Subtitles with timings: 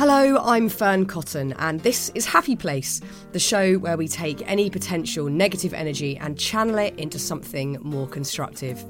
[0.00, 3.02] Hello, I'm Fearne Cotton, and this is Happy Place,
[3.32, 8.08] the show where we take any potential negative energy and channel it into something more
[8.08, 8.82] constructive.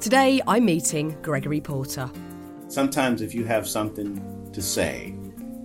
[0.00, 2.10] Today, I'm meeting Gregory Porter.
[2.68, 5.14] Sometimes, if you have something to say,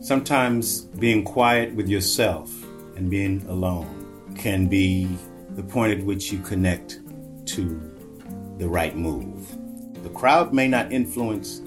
[0.02, 2.52] sometimes being quiet with yourself
[2.98, 5.08] and being alone can be
[5.52, 7.00] the point at which you connect
[7.46, 7.80] to
[8.58, 9.56] the right move.
[10.04, 11.62] The crowd may not influence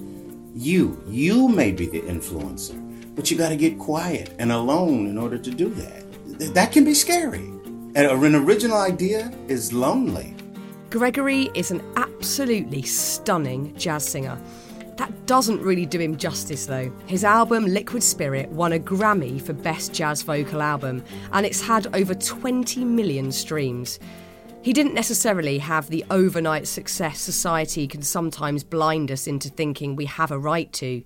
[0.53, 2.84] you, you may be the influencer,
[3.15, 6.53] but you got to get quiet and alone in order to do that.
[6.53, 7.51] That can be scary.
[7.95, 10.35] An original idea is lonely.
[10.89, 14.37] Gregory is an absolutely stunning jazz singer.
[14.97, 16.91] That doesn't really do him justice, though.
[17.05, 21.03] His album Liquid Spirit won a Grammy for Best Jazz Vocal Album,
[21.33, 23.99] and it's had over 20 million streams.
[24.61, 30.05] He didn't necessarily have the overnight success society can sometimes blind us into thinking we
[30.05, 31.03] have a right to.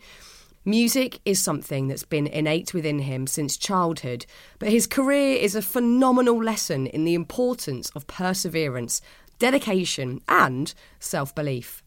[0.65, 4.25] Music is something that's been innate within him since childhood,
[4.59, 9.01] but his career is a phenomenal lesson in the importance of perseverance,
[9.39, 11.81] dedication, and self belief.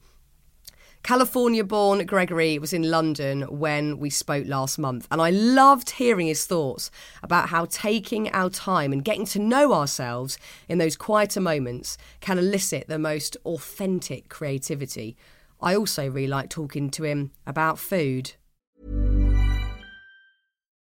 [1.03, 6.29] California born Gregory was in London when we spoke last month, and I loved hearing
[6.29, 6.91] his thoughts
[7.23, 12.39] about how taking our time and getting to know ourselves in those quieter moments can
[12.39, 15.17] elicit the most authentic creativity.
[15.61, 18.33] I also really like talking to him about food.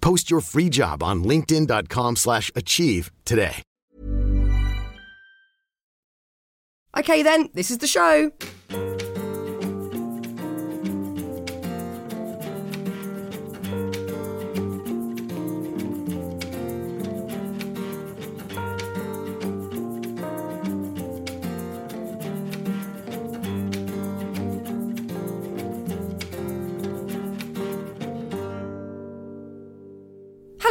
[0.00, 3.62] Post your free job on linkedin.com/achieve slash achieve today.
[6.96, 8.32] Okay, then, this is the show.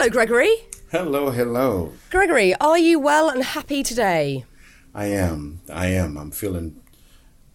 [0.07, 0.56] Hello, Gregory.
[0.90, 1.91] Hello, hello.
[2.12, 4.45] Gregory, are you well and happy today?
[4.95, 5.59] I am.
[5.69, 6.16] I am.
[6.18, 6.81] I'm feeling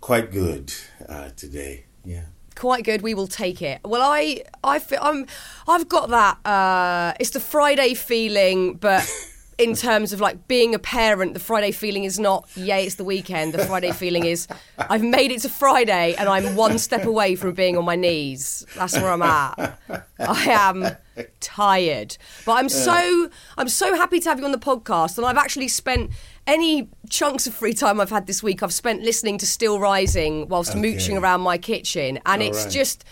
[0.03, 0.71] quite good
[1.09, 1.87] uh, today.
[2.05, 2.25] Yeah.
[2.55, 3.01] Quite good.
[3.01, 3.81] We will take it.
[3.87, 5.27] Well, I, I, feel, I'm,
[5.67, 6.47] I've got that.
[6.47, 9.11] Uh, it's the Friday feeling, but
[9.63, 13.05] in terms of like being a parent, the Friday feeling is not, yay, it's the
[13.05, 13.55] weekend.
[13.55, 17.53] The Friday feeling is, I've made it to Friday, and I'm one step away from
[17.55, 18.67] being on my knees.
[18.77, 19.79] That's where I'm at.
[20.19, 20.97] I am
[21.41, 25.37] tired, but I'm so, I'm so happy to have you on the podcast, and I've
[25.37, 26.11] actually spent
[26.47, 30.49] any chunks of free time I've had this week, I've spent listening to Still Rising
[30.49, 30.81] whilst Okay.
[30.81, 32.73] mooching around my kitchen, and All it's right.
[32.73, 33.05] just.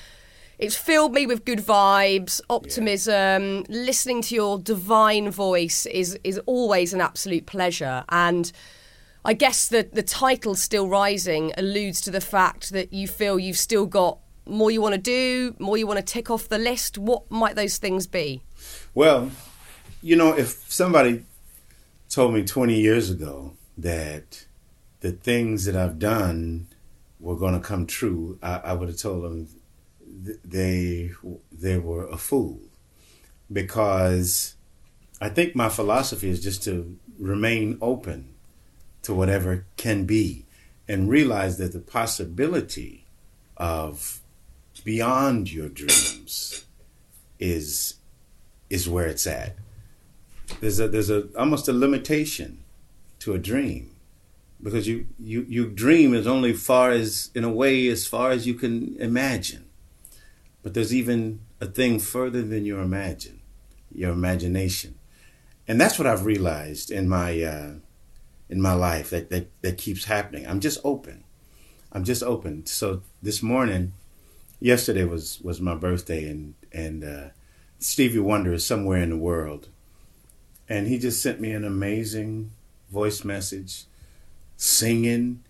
[0.61, 3.65] It's filled me with good vibes, optimism.
[3.71, 8.05] Listening to your divine voice is is always an absolute pleasure.
[8.11, 8.53] And
[9.25, 13.57] I guess the the title "Still Rising" alludes to the fact that you feel you've
[13.57, 16.99] still got more you want to do, more you want to tick off the list.
[16.99, 18.43] What might those things be?
[18.95, 19.31] Well,
[20.03, 21.25] you know, if somebody
[22.11, 24.45] told me 20 years ago that
[25.01, 26.67] the things that I've done
[27.19, 29.60] were going to come true, I, I would have told them th-
[30.45, 31.13] they
[31.53, 32.61] they were a fool
[33.53, 34.55] because
[35.21, 38.35] I think my philosophy is just to remain open
[39.03, 40.47] to whatever can be
[40.89, 43.07] and realize that the possibility
[43.57, 44.21] of
[44.85, 46.65] beyond your dreams
[47.39, 47.95] is
[48.69, 49.57] is where it's at.
[50.61, 52.65] There's a there's a almost a limitation
[53.21, 53.95] to a dream
[54.63, 58.47] because you you you dream as only far as in a way as far as
[58.47, 59.70] you can imagine.
[60.63, 63.41] But there's even a thing further than your imagine,
[63.93, 64.99] your imagination,
[65.67, 67.73] and that's what I've realized in my uh,
[68.49, 70.47] in my life that, that that keeps happening.
[70.47, 71.25] I'm just open.
[71.93, 72.67] I'm just open.
[72.67, 73.93] So this morning,
[74.61, 77.29] yesterday was was my birthday, and and uh,
[77.79, 79.69] Stevie Wonder is somewhere in the world,
[80.69, 82.53] and he just sent me an amazing
[82.91, 83.85] voice message,
[84.57, 85.43] singing.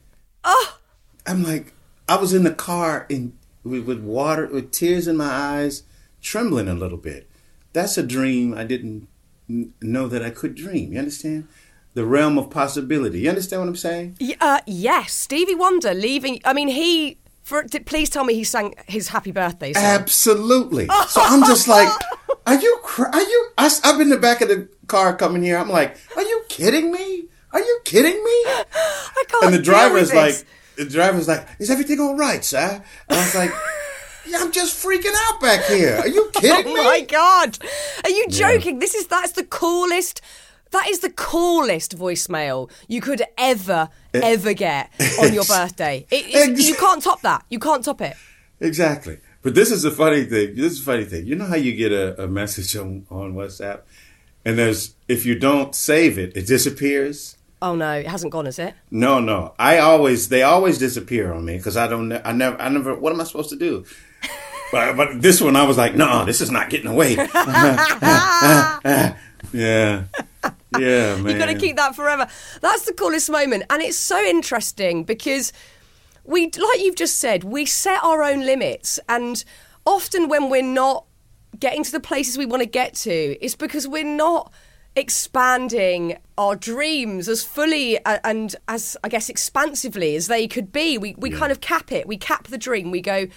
[0.44, 0.78] Oh,
[1.26, 1.72] I'm like,
[2.08, 5.82] I was in the car in with, with water, with tears in my eyes,
[6.20, 7.28] trembling a little bit.
[7.72, 9.08] That's a dream I didn't
[9.48, 10.92] know that I could dream.
[10.92, 11.48] You understand?
[11.94, 13.20] The realm of possibility.
[13.20, 14.16] You understand what I'm saying?
[14.40, 16.40] uh, yes, Stevie Wonder leaving.
[16.44, 17.18] I mean, he.
[17.42, 19.82] For, d- please tell me he sang his happy birthday song.
[19.82, 20.88] Absolutely.
[21.08, 21.88] So I'm just like,
[22.46, 22.78] are you?
[22.98, 23.48] Are you?
[23.58, 25.58] I, am in the back of the car coming here.
[25.58, 27.24] I'm like, are you kidding me?
[27.52, 28.30] Are you kidding me?
[28.46, 29.44] I can't.
[29.46, 30.44] And the driver is like,
[30.84, 32.82] the driver's like, is everything all right, sir?
[33.08, 33.50] And I was like,
[34.26, 35.96] yeah, I'm just freaking out back here.
[35.96, 36.84] Are you kidding Oh me?
[36.84, 37.58] my god!
[38.04, 38.52] Are you Yeah.
[38.52, 38.78] joking?
[38.78, 40.20] This is that's the coolest.
[40.70, 44.90] That is the coolest voicemail you could ever ever get
[45.20, 46.06] on your birthday.
[46.10, 47.44] It, you can't top that.
[47.50, 48.14] You can't top it.
[48.60, 49.18] Exactly.
[49.42, 50.54] But this is the funny thing.
[50.54, 51.26] This is the funny thing.
[51.26, 53.80] You know how you get a, a message on, on WhatsApp?
[54.44, 57.36] And there's, if you don't save it, it disappears.
[57.62, 58.74] Oh no, it hasn't gone, has it?
[58.90, 59.54] No, no.
[59.58, 63.12] I always, they always disappear on me because I don't, I never, I never, what
[63.12, 63.84] am I supposed to do?
[64.72, 67.14] But, but this one, I was like, no, this is not getting away.
[67.16, 69.14] yeah.
[69.52, 70.04] Yeah,
[71.16, 71.26] man.
[71.26, 72.28] You've got to keep that forever.
[72.60, 73.64] That's the coolest moment.
[73.70, 75.52] And it's so interesting because
[76.24, 79.00] we, like you've just said, we set our own limits.
[79.08, 79.42] And
[79.84, 81.04] often when we're not
[81.58, 83.10] getting to the places we want to get to,
[83.44, 84.52] it's because we're not
[84.96, 90.98] expanding our dreams as fully uh, and as, I guess, expansively as they could be.
[90.98, 92.06] We, we kind of cap it.
[92.06, 92.90] We cap the dream.
[92.90, 93.28] We go,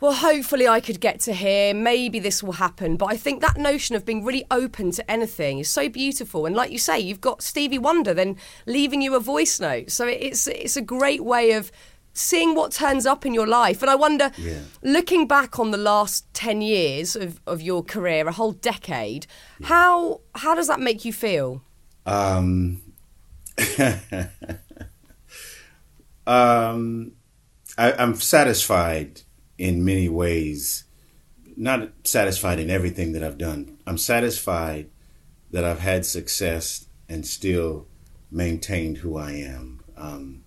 [0.00, 1.72] well, hopefully I could get to here.
[1.72, 2.96] Maybe this will happen.
[2.96, 6.44] But I think that notion of being really open to anything is so beautiful.
[6.44, 8.36] And like you say, you've got Stevie Wonder then
[8.66, 9.90] leaving you a voice note.
[9.90, 11.72] So it's it's a great way of
[12.14, 13.82] seeing what turns up in your life.
[13.82, 14.60] And I wonder, Yeah.
[14.82, 19.26] looking back on the last ten years of, of your career, a whole decade,
[19.64, 21.62] how how does that make you feel?
[22.06, 22.80] Um,
[26.26, 27.12] um,
[27.76, 29.22] I, I'm satisfied
[29.58, 30.84] in many ways.
[31.56, 33.78] Not satisfied in everything that I've done.
[33.86, 34.90] I'm satisfied
[35.50, 37.86] that I've had success and still
[38.30, 39.80] maintained who I am.
[39.96, 40.43] Um,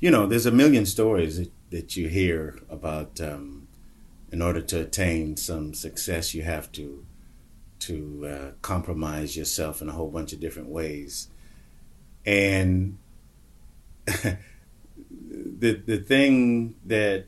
[0.00, 3.20] you know, there's a million stories that, that you hear about.
[3.20, 3.68] Um,
[4.30, 7.04] in order to attain some success, you have to
[7.80, 11.28] to uh, compromise yourself in a whole bunch of different ways.
[12.26, 12.98] And
[14.06, 14.38] the
[15.16, 17.26] the thing that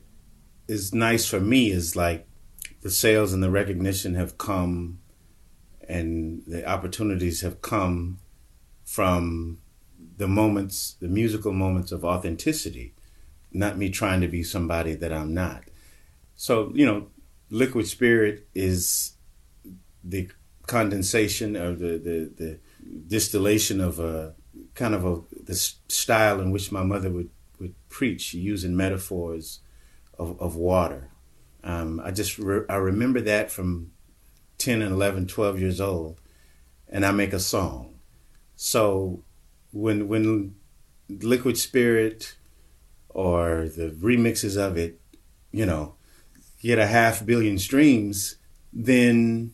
[0.67, 2.27] is nice for me is like
[2.81, 4.99] the sales and the recognition have come
[5.87, 8.19] and the opportunities have come
[8.85, 9.59] from
[10.21, 12.93] the moments, the musical moments of authenticity,
[13.51, 15.63] not me trying to be somebody that I'm not.
[16.35, 17.07] So, you know,
[17.49, 19.13] liquid spirit is
[20.03, 20.29] the
[20.67, 22.59] condensation or the, the, the
[23.07, 24.35] distillation of a
[24.75, 29.61] kind of a the style in which my mother would, would preach using metaphors
[30.19, 31.09] of, of water.
[31.63, 33.91] Um, I just re- I remember that from
[34.59, 36.21] 10 and 11, 12 years old,
[36.87, 37.95] and I make a song.
[38.55, 39.23] So
[39.71, 40.55] when when
[41.09, 42.35] Liquid Spirit
[43.09, 44.99] or the remixes of it,
[45.51, 45.95] you know,
[46.61, 48.37] get a half billion streams,
[48.71, 49.53] then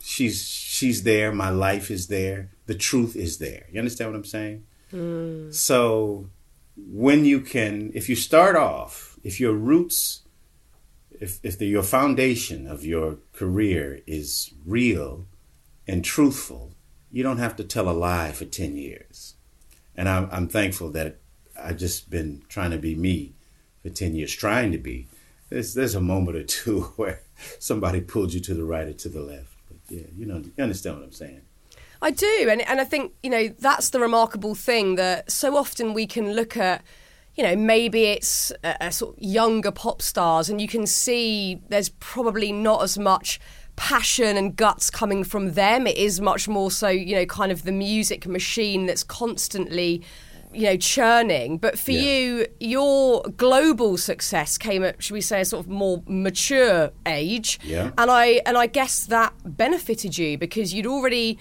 [0.00, 1.32] she's she's there.
[1.32, 2.50] My life is there.
[2.66, 3.66] The truth is there.
[3.72, 4.64] You understand what I'm saying?
[4.90, 5.50] Hmm.
[5.50, 6.30] So
[6.76, 10.22] when you can, if you start off, if your roots,
[11.20, 15.26] if if the, your foundation of your career is real
[15.86, 16.74] and truthful,
[17.10, 19.34] you don't have to tell a lie for ten years.
[19.96, 21.16] And I'm I'm thankful that
[21.60, 23.34] I've just been trying to be me
[23.82, 25.08] for ten years, trying to be.
[25.50, 27.20] There's there's a moment or two where
[27.58, 29.56] somebody pulled you to the right or to the left.
[29.68, 31.42] But yeah, you know, you understand what I'm saying.
[32.02, 35.94] I do, and and I think you know that's the remarkable thing that so often
[35.94, 36.82] we can look at.
[37.36, 41.60] You know, maybe it's a, a sort of younger pop stars, and you can see
[41.68, 43.40] there's probably not as much
[43.76, 45.86] passion and guts coming from them.
[45.86, 50.02] It is much more so, you know, kind of the music machine that's constantly,
[50.52, 51.58] you know, churning.
[51.58, 52.00] But for Yeah.
[52.00, 57.58] you, your global success came at, should we say, a sort of more mature age.
[57.64, 57.90] Yeah.
[57.98, 61.38] And I and I guess that benefited you because you'd already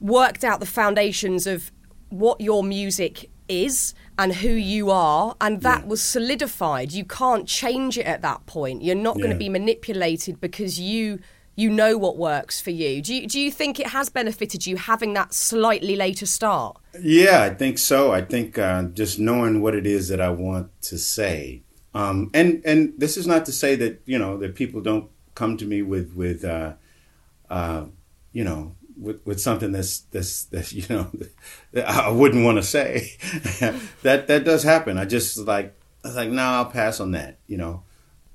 [0.00, 1.72] worked out the foundations of
[2.10, 5.86] what your music is and who you are and that Yeah.
[5.86, 10.38] was solidified you can't change it at that point you're not going to be manipulated
[10.40, 11.18] because you
[11.58, 14.76] you know what works for you do you do you think it has benefited you
[14.76, 18.12] having that slightly later start Yeah, I think so.
[18.12, 21.62] I think uh, just knowing what it is that I want to say,
[21.94, 25.56] um, and and this is not to say that you know that people don't come
[25.58, 26.74] to me with with uh,
[27.50, 27.84] uh,
[28.32, 31.10] you know with, with something that's that's that you know
[31.72, 33.12] that I wouldn't want to say.
[34.02, 34.98] that that does happen.
[34.98, 35.74] I just like
[36.04, 37.38] I was like, no, I'll pass on that.
[37.46, 37.82] You know,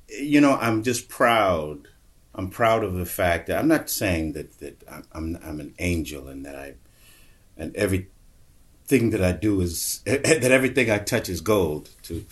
[0.08, 1.88] you know, I'm just proud.
[2.36, 6.28] I'm proud of the fact that I'm not saying that that I'm I'm, an angel
[6.28, 6.74] and that I
[7.58, 8.10] and every
[8.86, 12.26] thing that I do is that everything I touch is gold to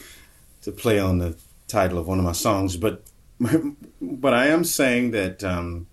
[0.62, 2.77] to play on the title of one of my songs.
[2.77, 3.03] But
[4.01, 5.88] but I am saying that um,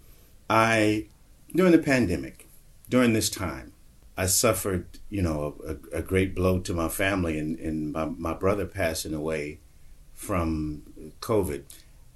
[0.49, 1.07] I
[1.55, 2.49] during the pandemic,
[2.89, 3.73] during this time,
[4.17, 8.35] I suffered, you know, a, a great blow to my family and, and my, my
[8.35, 9.61] brother passing away
[10.15, 10.83] from
[11.21, 11.63] COVID.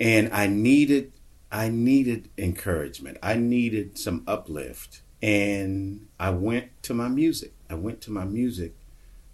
[0.00, 1.12] And I needed
[1.52, 3.18] I needed encouragement.
[3.22, 5.02] I needed some uplift.
[5.20, 7.52] And I went to my music.
[7.68, 8.74] I went to my music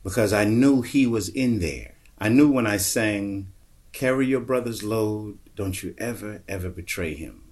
[0.02, 1.94] because I knew he was in there.
[2.18, 3.52] I knew when I sang,
[3.92, 7.42] Carry your brother's load, don't you ever, ever betray him,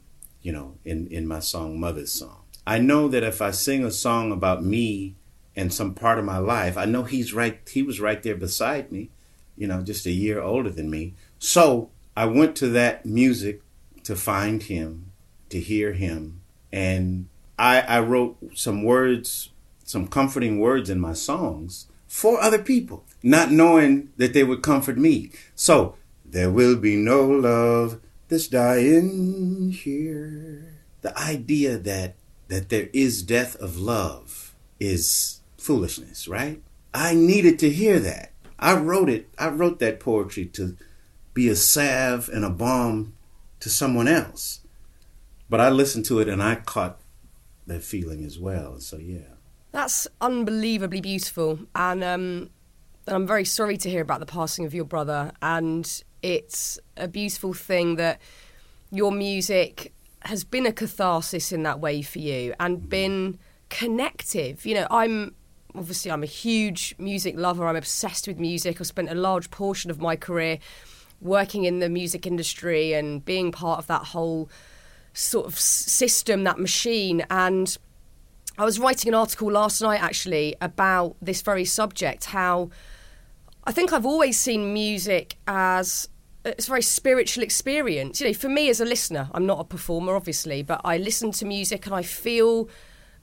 [0.42, 2.42] you know, in, in my song, Mother's Song.
[2.66, 5.14] I know that if I sing a song about me
[5.56, 8.92] and some part of my life, I know he's right, he was right there beside
[8.92, 9.08] me,
[9.56, 11.14] you know, just a year older than me.
[11.38, 13.62] So I went to that music
[14.06, 15.10] to find him,
[15.48, 16.40] to hear him.
[16.72, 19.50] And I, I wrote some words,
[19.84, 24.96] some comforting words in my songs for other people, not knowing that they would comfort
[24.96, 25.32] me.
[25.56, 30.76] So there will be no love that's dying here.
[31.02, 32.14] The idea that
[32.48, 36.62] that there is death of love is foolishness, right?
[36.94, 38.30] I needed to hear that.
[38.56, 39.28] I wrote it.
[39.36, 40.76] I wrote that poetry to
[41.34, 43.15] be a salve and a balm
[43.66, 44.60] to someone else.
[45.50, 47.00] But I listened to it and I caught
[47.66, 48.78] that feeling as well.
[48.78, 49.34] So yeah.
[49.72, 51.58] That's unbelievably beautiful.
[51.74, 52.50] And um,
[53.08, 55.32] I'm very sorry to hear about the passing of your brother.
[55.42, 55.84] And
[56.22, 58.20] it's a beautiful thing that
[58.92, 62.88] your music has been a catharsis in that way for you and mm-hmm.
[62.88, 64.64] been connective.
[64.64, 65.34] You know, I'm
[65.74, 67.66] obviously I'm a huge music lover.
[67.66, 68.80] I'm obsessed with music.
[68.80, 70.60] I've spent a large portion of my career
[71.20, 74.48] working in the music industry and being part of that whole
[75.12, 77.24] sort of system, that machine.
[77.30, 77.76] And
[78.58, 82.70] I was writing an article last night actually about this very subject how
[83.64, 86.08] I think I've always seen music as
[86.44, 88.20] it's a very spiritual experience.
[88.20, 91.32] You know, for me as a listener, I'm not a performer obviously, but I listen
[91.32, 92.68] to music and I feel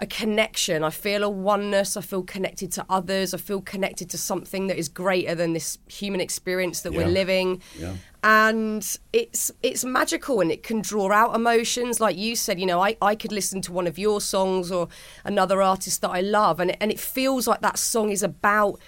[0.03, 0.83] a connection.
[0.83, 1.95] I feel a oneness.
[1.95, 3.33] I feel connected to others.
[3.33, 6.99] I feel connected to something that is greater than this human experience that yeah.
[6.99, 7.61] we're living.
[7.79, 7.95] Yeah.
[8.21, 12.01] And it's it's magical and it can draw out emotions.
[12.01, 14.89] Like you said, you know, I, I could listen to one of your songs or
[15.23, 18.79] another artist that I love and it, and it feels like that song is about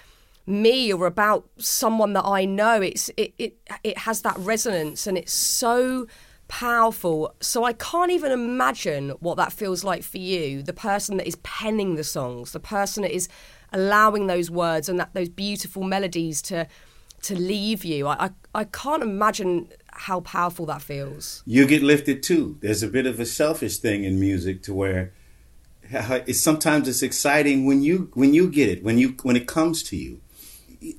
[0.46, 2.80] me or about someone that I know.
[2.82, 6.06] It's it, it it has that resonance and it's so
[6.48, 7.34] powerful.
[7.40, 11.36] So I can't even imagine what that feels like for you, the person that is
[11.36, 13.28] penning the songs, the person that is
[13.72, 16.66] allowing those words and that those beautiful melodies to
[17.22, 18.06] to leave you.
[18.06, 21.42] I, I, I can't imagine how powerful that feels.
[21.46, 22.58] You get lifted too.
[22.60, 25.12] There's a bit of a selfish thing in music to where
[25.90, 29.82] it's sometimes it's exciting when you when you get it when you when it comes
[29.84, 30.20] to you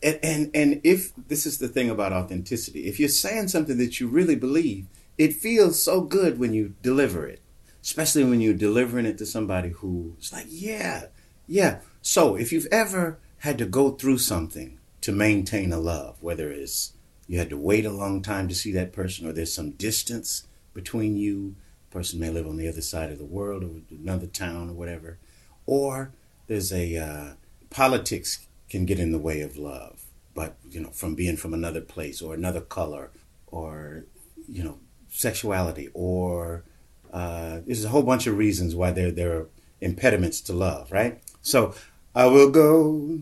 [0.01, 4.00] and, and and if this is the thing about authenticity if you're saying something that
[4.00, 4.86] you really believe
[5.18, 7.42] it feels so good when you deliver it,
[7.82, 11.06] especially when you're delivering it to somebody who's like, yeah,
[11.48, 11.80] yeah.
[12.02, 16.94] So if you've ever had to go through something to maintain a love, whether it's
[17.28, 20.48] you had to wait a long time to see that person or there's some distance
[20.74, 21.56] between you,
[21.90, 25.18] person may live on the other side of the world or another town or whatever,
[25.66, 26.12] or
[26.48, 27.34] there's a uh,
[27.70, 30.06] politics can get in the way of love,
[30.36, 33.12] but you know, from being from another place or another color
[33.48, 34.06] or
[34.48, 34.80] you know
[35.18, 36.64] sexuality or
[37.12, 39.48] uh, there's a whole bunch of reasons why there there are
[39.82, 41.22] impediments to love, right?
[41.42, 41.74] So
[42.14, 43.20] I will go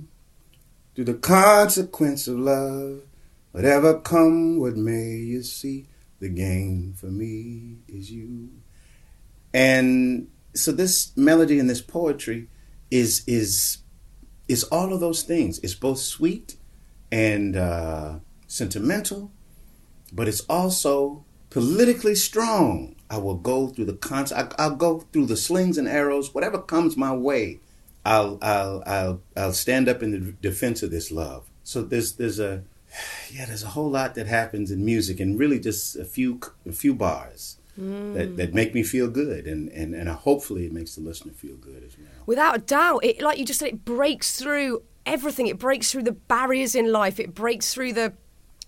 [0.96, 3.02] through the consequence of love,
[3.52, 5.16] whatever come what may.
[5.16, 5.88] You see,
[6.20, 8.50] the game for me is you.
[9.54, 12.48] And so this melody and this poetry
[12.92, 13.80] is is
[14.48, 15.60] is all of those things.
[15.60, 16.56] It's both sweet
[17.12, 19.32] and uh, sentimental,
[20.12, 21.26] but it's also
[21.56, 22.98] politically strong.
[23.10, 24.34] I will go through the cons.
[24.34, 27.62] I, will go through the slings and arrows, whatever comes my way.
[28.04, 31.50] I'll I'll I'll I'll stand up in the defense of this love.
[31.64, 32.64] So there's there's a
[33.32, 36.74] yeah there's a whole lot that happens in music and really just a few a
[36.74, 38.14] few bars mm.
[38.16, 41.56] that, that make me feel good and, and and hopefully it makes the listener feel
[41.56, 42.10] good as well.
[42.26, 45.48] Without a doubt, it like you just said, it breaks through everything.
[45.48, 47.18] It breaks through the barriers in life.
[47.18, 48.12] It breaks through the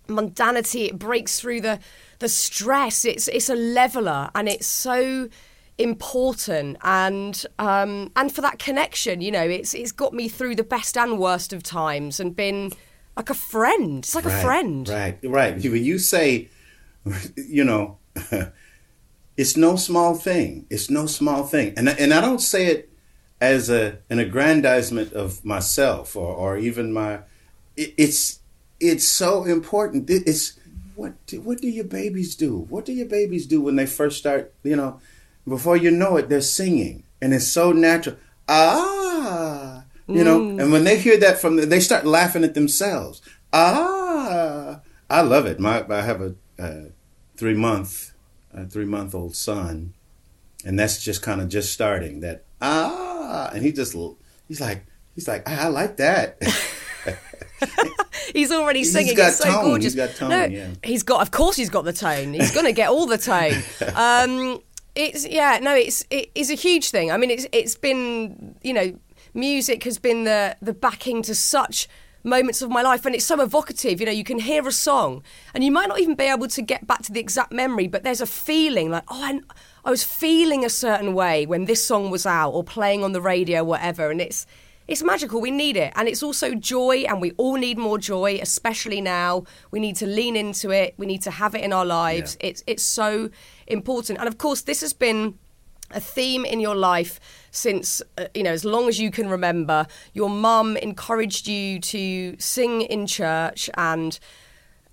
[0.07, 0.87] mundanity.
[0.87, 1.79] It breaks through the
[2.19, 3.05] the stress.
[3.05, 5.29] It's it's a leveler, and it's so
[5.77, 10.63] important and um, and for that connection you know it's it's got me through the
[10.63, 12.71] best and worst of times and been
[13.15, 13.99] like a friend.
[13.99, 14.89] It's like right, a friend.
[14.89, 15.55] right right.
[15.55, 16.49] When you say
[17.35, 17.97] you know
[19.37, 20.65] it's no small thing.
[20.69, 21.73] It's no small thing.
[21.77, 22.91] And and I don't say it
[23.41, 27.19] as a an aggrandizement of myself or or even my
[27.75, 28.39] it, it's
[28.79, 30.09] it's so important.
[30.09, 30.56] It's
[30.97, 32.57] what do, what do your babies do?
[32.69, 34.51] What do your babies do when they first start?
[34.63, 34.99] You know,
[35.47, 38.17] before you know it, they're singing, and it's so natural.
[38.49, 43.21] ah, you know, and when they hear that from, the, they start laughing at themselves.
[43.53, 45.59] Ah, I love it.
[45.59, 46.85] My, I have a, a
[47.35, 48.13] three month,
[48.51, 49.93] a three month old son,
[50.65, 53.95] and that's just kind of just starting that ah, and he just
[54.47, 56.41] he's like he's like I, I like that.
[58.33, 59.15] He's already He's singing.
[59.15, 59.65] got it's so tone.
[59.65, 59.93] gorgeous.
[59.93, 60.69] He's got tone, no, yeah.
[60.83, 61.21] he's got.
[61.21, 62.33] Of course, he's got the tone.
[62.33, 63.63] He's going to get all the tone.
[63.95, 64.59] Um,
[64.95, 65.59] it's yeah.
[65.61, 67.11] No, it's it is a huge thing.
[67.11, 68.97] I mean, it's it's been you know,
[69.33, 71.87] music has been the the backing to such
[72.23, 75.23] moments of my life and it's so evocative you know you can hear a song
[75.53, 78.03] and you might not even be able to get back to the exact memory but
[78.03, 79.39] there's a feeling like oh I,
[79.85, 83.21] I was feeling a certain way when this song was out or playing on the
[83.21, 84.45] radio whatever and it's
[84.87, 85.41] it's magical.
[85.41, 85.91] We need it.
[85.95, 89.43] And it's also joy, and we all need more joy, especially now.
[89.71, 90.93] We need to lean into it.
[90.97, 92.37] We need to have it in our lives.
[92.39, 93.29] It's, it's so
[93.67, 94.19] important.
[94.19, 95.37] And of course, this has been
[95.91, 97.19] a theme in your life
[97.51, 99.87] since, uh, you know, as long as you can remember.
[100.13, 104.19] Your mum encouraged you to sing in church and.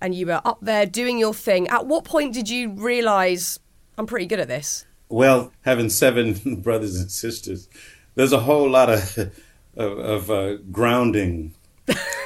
[0.01, 1.69] And you were up there doing your thing.
[1.69, 3.57] At what point did you realise
[3.97, 4.85] I'm pretty good at this?
[5.07, 7.69] Well, having seven brothers and sisters,
[8.13, 9.33] there's a whole lot of
[9.75, 11.53] of, of uh, grounding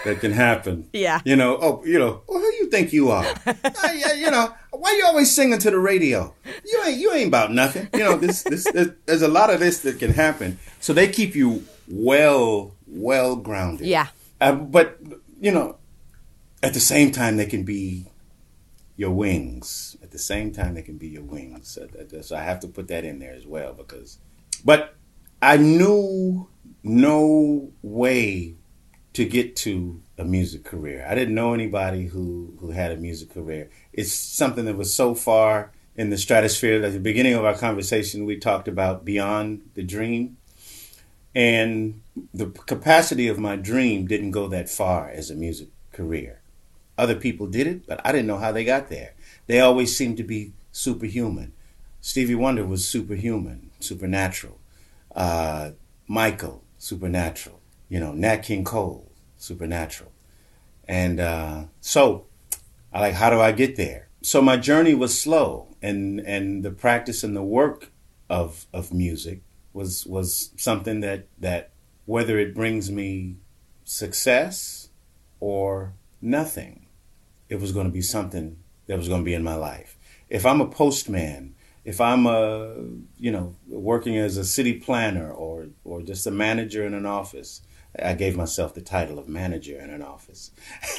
[0.05, 0.87] that can happen.
[0.93, 1.21] Yeah.
[1.23, 3.23] You know, oh, you know, well, who you think you are?
[3.45, 6.33] yeah, you know, why you always singing to the radio?
[6.65, 7.87] You ain't you ain't about nothing.
[7.93, 10.59] You know, this this there's, there's a lot of this that can happen.
[10.79, 13.87] So they keep you well well grounded.
[13.87, 14.07] Yeah.
[14.41, 14.99] Uh, but
[15.39, 15.77] you know,
[16.61, 18.07] at the same time, they can be
[18.97, 19.95] your wings.
[20.03, 21.69] At the same time, they can be your wings.
[21.69, 21.87] So,
[22.21, 24.19] so I have to put that in there as well because.
[24.65, 24.95] But
[25.41, 26.49] I knew
[26.83, 28.55] no way
[29.13, 31.05] to get to a music career.
[31.09, 33.69] I didn't know anybody who who had a music career.
[33.93, 36.83] It's something that was so far in the stratosphere.
[36.83, 40.37] At the beginning of our conversation, we talked about beyond the dream.
[41.35, 42.01] And
[42.33, 46.41] the capacity of my dream didn't go that far as a music career.
[46.97, 49.13] Other people did it, but I didn't know how they got there.
[49.47, 51.53] They always seemed to be superhuman.
[52.01, 54.57] Stevie Wonder was superhuman, supernatural.
[55.15, 55.71] Uh,
[56.07, 57.59] Michael, supernatural.
[57.89, 60.11] You know, Nat King Cole, supernatural.
[60.87, 62.25] And uh, so,
[62.91, 64.07] I like, how do I get there?
[64.21, 67.91] So my journey was slow, and and the practice and the work
[68.29, 71.71] of of music was was something that that
[72.05, 73.37] whether it brings me
[73.83, 74.89] success
[75.39, 76.87] or nothing,
[77.47, 79.97] it was going to be something that was going to be in my life.
[80.27, 81.55] If I'm a postman,
[81.89, 82.75] if I'm a
[83.17, 87.61] you know working as a city planner or or just a manager in an office,
[87.97, 90.51] I gave myself the title of manager in an office.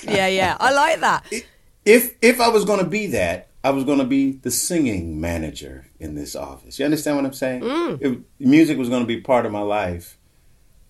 [0.02, 0.56] Yeah, yeah.
[0.58, 1.32] I like that.
[1.84, 5.20] if if I was going to be that, I was going to be the singing
[5.20, 6.80] manager in this office.
[6.80, 7.62] You understand what I'm saying?
[8.00, 10.18] It, music was going to be part of my life.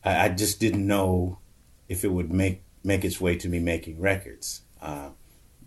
[0.03, 1.41] I, I just didn't know
[1.91, 4.63] if it would make make its way to me making records.
[4.81, 5.11] Uh,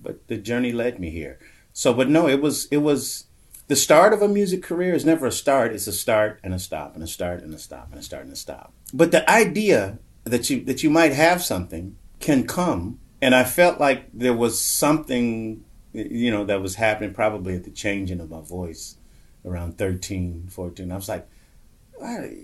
[0.02, 1.38] but the journey led me here.
[1.72, 3.26] So, but no, it was it was
[3.68, 5.74] the start of a music career is never a start.
[5.74, 8.24] It's a start and a stop and a start and a stop and a start
[8.24, 8.74] and a stop.
[8.94, 13.80] But the idea that you that you might have something can come, and I felt
[13.80, 18.42] like there was something, you know, that was happening probably at the changing of my
[18.42, 18.98] voice
[19.46, 20.92] around 13, 14.
[20.92, 21.28] I was like,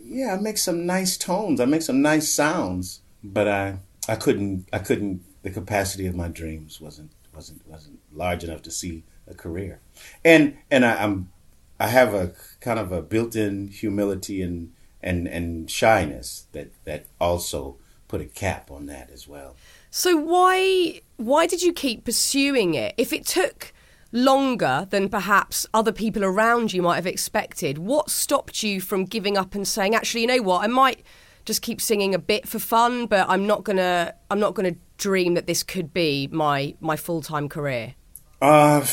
[0.05, 1.59] yeah, I make some nice tones.
[1.59, 6.27] I make some nice sounds, but I I couldn't I couldn't the capacity of my
[6.27, 9.79] dreams wasn't wasn't wasn't large enough to see a career.
[10.23, 11.31] And and I, I'm
[11.79, 17.77] I have a kind of a built-in humility and and and shyness that that also
[18.07, 19.55] put a cap on that as well.
[19.91, 22.93] So why why did you keep pursuing it?
[22.97, 23.73] If it took
[24.11, 29.37] longer than perhaps other people around you might have expected, what stopped you from giving
[29.37, 31.03] up and saying, actually, you know what, I might
[31.45, 35.35] just keep singing a bit for fun, but I'm not gonna I'm not gonna dream
[35.35, 37.95] that this could be my my full time career.
[38.41, 38.85] Uh,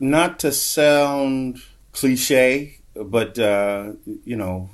[0.00, 3.92] not to sound cliche, but uh,
[4.24, 4.70] you know,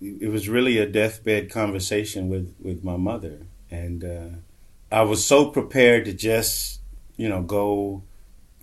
[0.00, 4.28] it was really a deathbed conversation with with my mother, and uh,
[4.90, 6.80] I was so prepared to just
[7.16, 8.02] you know go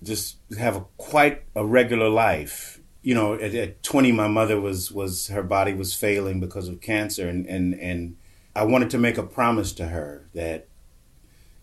[0.04, 2.80] just have a quite a regular life.
[3.02, 6.82] You know, at, at 20, my mother was was her body was failing because of
[6.82, 8.18] cancer, and and and
[8.54, 10.68] I wanted to make a promise to her that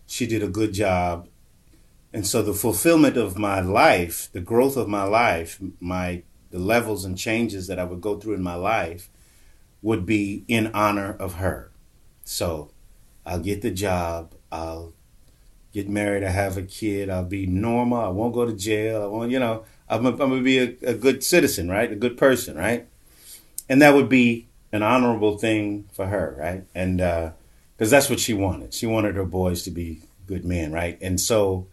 [0.07, 1.27] she did a good job
[2.13, 7.05] and so the fulfillment of my life, the growth of my life, my the levels
[7.05, 9.09] and changes that I would go through in my life
[9.81, 11.71] would be in honor of her.
[12.25, 12.71] So
[13.25, 14.93] I'll get the job, I'll
[15.71, 19.05] get married, I have a kid, I'll be normal, I won't go to jail, I
[19.05, 21.91] won't, you know, I'm, gonna be a, a good citizen, right?
[21.91, 22.87] A good person, right?
[23.69, 26.63] And that would be an honorable thing for her, right?
[26.75, 28.73] And because uh, that's what she wanted.
[28.73, 30.97] She wanted her boys to be good men, right?
[31.01, 31.67] And so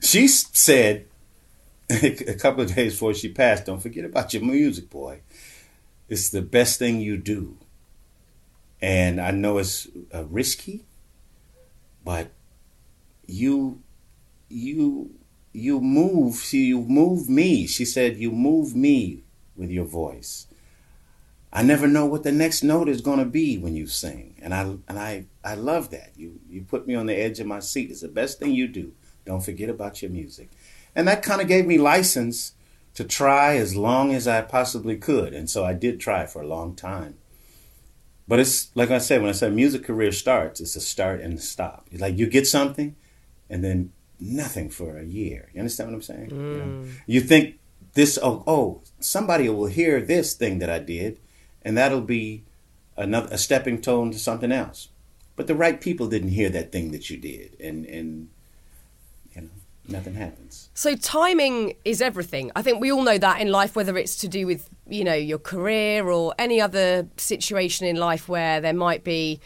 [0.00, 1.06] she said
[1.90, 5.20] a couple of days before she passed, "Don't forget about your music, boy.
[6.08, 7.56] It's the best thing you do."
[8.80, 10.84] And I know it's uh, risky,
[12.04, 12.30] but
[13.26, 13.82] you,
[14.48, 15.14] you,
[15.52, 16.34] you move.
[16.36, 17.66] See, you move me.
[17.66, 19.22] She said, "You move me
[19.56, 20.46] with your voice."
[21.56, 24.52] I never know what the next note is going to be when you sing, and
[24.52, 26.10] I and I I love that.
[26.16, 27.90] You you put me on the edge of my seat.
[27.90, 28.92] It's the best thing you do.
[29.24, 30.50] Don't forget about your music,
[30.94, 32.52] and that kind of gave me license
[32.94, 36.46] to try as long as I possibly could, and so I did try for a
[36.46, 37.16] long time.
[38.26, 41.38] But it's like I said when I said music career starts, it's a start and
[41.38, 41.86] a stop.
[41.90, 42.96] It's like you get something,
[43.50, 45.50] and then nothing for a year.
[45.52, 46.30] You understand what I'm saying?
[46.30, 46.32] Mm.
[46.32, 46.84] You, know?
[47.06, 47.58] you think
[47.94, 51.20] this oh oh somebody will hear this thing that I did
[51.64, 52.44] and that'll be
[52.96, 54.88] another a stepping stone to something else.
[55.36, 58.28] But the right people didn't hear that thing that you did, and and
[59.88, 60.70] nothing happens.
[60.74, 62.50] So timing is everything.
[62.56, 65.14] I think we all know that in life, whether it's to do with you know
[65.14, 69.40] your career or any other situation in life where there might be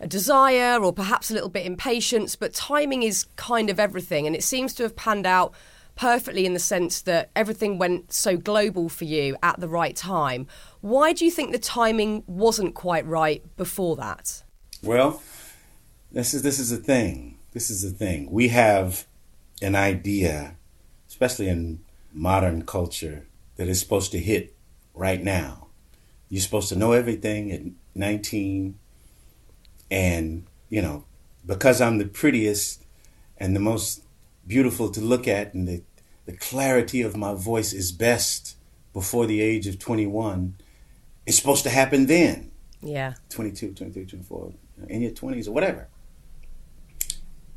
[0.00, 4.36] a desire or perhaps a little bit impatience, but timing is kind of everything, and
[4.36, 5.54] it seems to have panned out
[5.94, 10.46] perfectly in the sense that everything went so global for you at the right time.
[10.82, 14.42] Why do you think the timing wasn't quite right before that?
[14.82, 15.22] Well,
[16.12, 17.38] this is this is the thing.
[17.52, 18.30] This is the thing.
[18.30, 19.06] We have
[19.62, 20.56] an idea,
[21.08, 21.80] especially in
[22.12, 24.54] modern culture, that is supposed to hit
[24.94, 25.68] right now.
[26.28, 27.62] You're supposed to know everything at
[27.94, 28.78] 19
[29.90, 31.04] and, you know,
[31.44, 32.84] because I'm the prettiest
[33.38, 34.02] and the most
[34.46, 35.82] beautiful to look at and the,
[36.26, 38.56] the clarity of my voice is best
[38.92, 40.56] before the age of 21
[41.26, 42.52] it's supposed to happen then.
[42.80, 43.14] Yeah.
[43.30, 44.52] 22 23 24
[44.88, 45.88] in your 20s or whatever.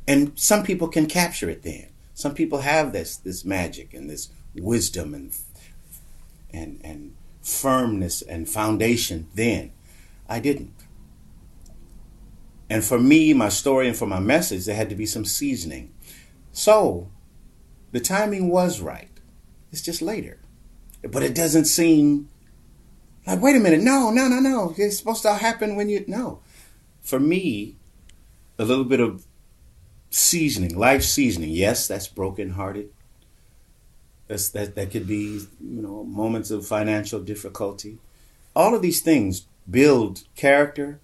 [0.08, 1.89] And some people can capture it then
[2.20, 5.32] some people have this this magic and this wisdom and
[6.52, 9.72] and and firmness and foundation then
[10.28, 10.74] i didn't
[12.68, 15.92] and for me my story and for my message there had to be some seasoning
[16.52, 17.10] so,
[17.92, 19.10] the timing was right.
[19.72, 20.38] It's just later.
[21.02, 22.28] But it doesn't seem
[23.26, 24.74] like, wait a minute, no, no, no, no.
[24.76, 26.40] It's supposed to happen when you, no.
[27.00, 27.76] For me,
[28.58, 29.26] a little bit of
[30.10, 31.50] seasoning, life seasoning.
[31.50, 32.90] Yes, that's brokenhearted.
[34.26, 37.98] That's, that, that could be, you know, moments of financial difficulty.
[38.54, 41.00] All of these things build character,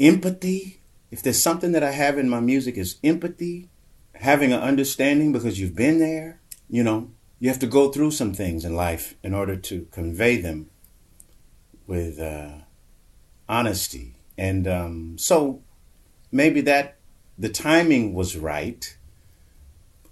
[0.00, 0.80] empathy.
[1.10, 3.68] If there's something that I have in my music is empathy,
[4.14, 8.32] having an understanding because you've been there, you know, you have to go through some
[8.32, 10.70] things in life in order to convey them
[11.86, 12.52] with uh,
[13.48, 14.14] honesty.
[14.38, 15.62] And um, so
[16.32, 16.96] maybe that
[17.38, 18.96] the timing was right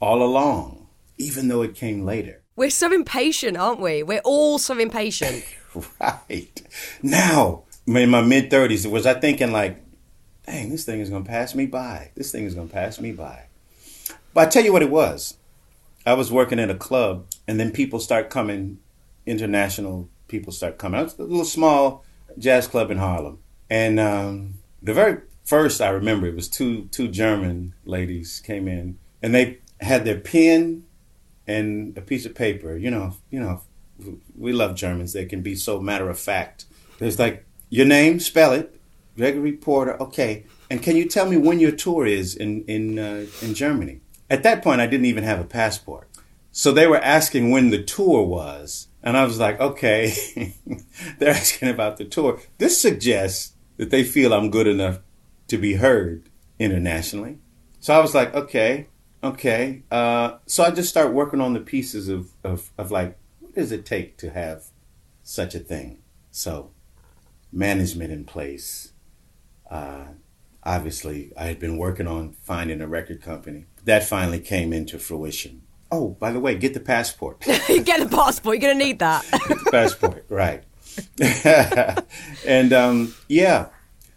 [0.00, 0.86] all along,
[1.18, 2.42] even though it came later.
[2.56, 4.02] We're so impatient, aren't we?
[4.02, 5.44] We're all so impatient.
[6.00, 6.62] right.
[7.02, 9.82] Now, in my mid 30s, was I thinking, like,
[10.46, 12.10] dang, this thing is going to pass me by.
[12.14, 13.44] This thing is going to pass me by.
[14.34, 15.36] But I tell you what it was.
[16.04, 18.80] I was working in a club, and then people start coming,
[19.24, 21.00] international people start coming.
[21.00, 22.04] It was a little small
[22.38, 23.38] jazz club in Harlem,
[23.70, 28.98] and um, the very first I remember it was two two German ladies came in,
[29.22, 30.84] and they had their pen
[31.46, 32.76] and a piece of paper.
[32.76, 33.62] You know, you know,
[34.36, 35.12] we love Germans.
[35.12, 36.66] They can be so matter of fact.
[36.98, 38.78] There's like your name, spell it,
[39.16, 40.00] Gregory Porter.
[40.00, 44.00] Okay, and can you tell me when your tour is in in uh, in Germany?
[44.30, 46.08] At that point, I didn't even have a passport.
[46.52, 48.88] So they were asking when the tour was.
[49.02, 50.54] And I was like, okay,
[51.18, 52.40] they're asking about the tour.
[52.58, 55.00] This suggests that they feel I'm good enough
[55.52, 57.36] to be heard internationally.
[57.78, 58.86] So I was like, okay,
[59.22, 59.82] okay.
[59.90, 63.70] Uh, so I just start working on the pieces of, of, of like, what does
[63.70, 64.64] it take to have
[65.22, 65.98] such a thing?
[66.30, 66.70] So
[67.52, 68.92] management in place.
[69.70, 70.04] Uh,
[70.62, 75.64] obviously, I had been working on finding a record company that finally came into fruition.
[75.90, 77.40] Oh, by the way, get the passport.
[77.40, 78.56] get the passport.
[78.58, 79.22] You're going to need that.
[79.48, 80.64] get the passport, right.
[82.46, 83.68] and um, yeah,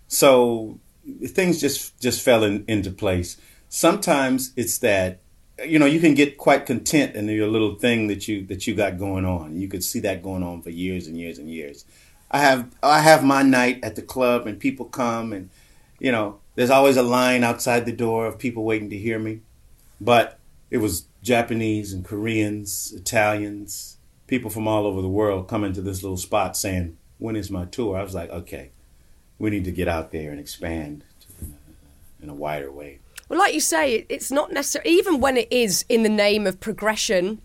[0.08, 0.80] so
[1.28, 3.38] things just just fell in, into place.
[3.70, 5.20] Sometimes it's that
[5.64, 8.76] you know you can get quite content in your little thing that you that you
[8.76, 9.60] got going on.
[9.60, 11.86] You could see that going on for years and years and years.
[12.32, 15.50] I have I have my night at the club and people come and
[16.00, 19.42] you know there's always a line outside the door of people waiting to hear me.
[20.02, 20.40] But
[20.70, 26.02] it was Japanese and Koreans, Italians, people from all over the world coming to this
[26.04, 27.98] little spot saying, when is my tour?
[27.98, 28.72] I was like, okay,
[29.40, 31.04] we need to get out there and expand
[31.42, 31.46] uh,
[32.22, 33.00] in a wider way.
[33.28, 36.60] Well, like you say, it's not necessarily, even when it is in the name of
[36.60, 37.42] progression,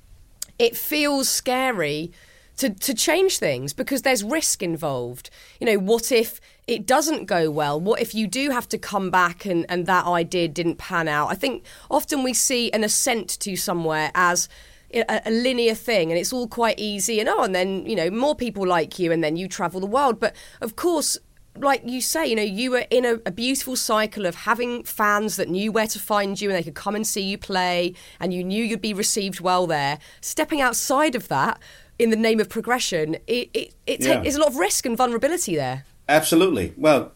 [0.59, 2.13] it feels scary
[2.59, 5.31] to, to change things because there's risk involved.
[5.59, 7.81] You know, what if it doesn't go well?
[7.81, 11.29] What if you do have to come back and, and that idea didn't pan out?
[11.29, 14.51] I think often we see an ascent to somewhere as
[14.93, 18.11] a, a, linear thing and it's all quite easy and oh and then you know
[18.11, 21.17] more people like you and then you travel the world but of course
[21.57, 25.37] like you say, you know, you were in a, a, beautiful cycle of having fans
[25.37, 28.33] that knew where to find you and they could come and see you play, and
[28.33, 29.99] you knew you'd be received well there.
[30.21, 31.61] Stepping outside of that
[31.99, 34.21] in the name of progression, it, it, it yeah.
[34.21, 35.85] there's a lot of risk and vulnerability there.
[36.09, 36.73] Absolutely.
[36.77, 37.13] Well,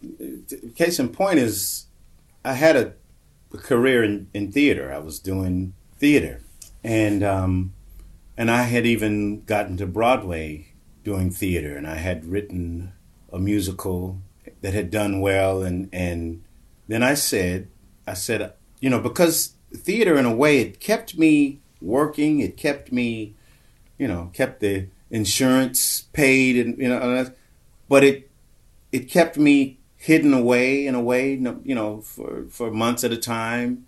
[0.76, 1.86] case in point is
[2.44, 2.92] I had a,
[3.52, 4.92] a career in, in theater.
[4.92, 6.42] I was doing theater,
[6.82, 7.72] and um,
[8.36, 10.68] and I had even gotten to Broadway
[11.02, 12.93] doing theater, and I had written
[13.34, 14.20] a musical
[14.60, 16.42] that had done well and and
[16.88, 17.68] then I said
[18.06, 22.92] I said you know because theater in a way it kept me working it kept
[22.92, 23.34] me
[23.98, 27.30] you know kept the insurance paid and you know
[27.88, 28.30] but it
[28.92, 33.16] it kept me hidden away in a way you know for for months at a
[33.16, 33.86] time.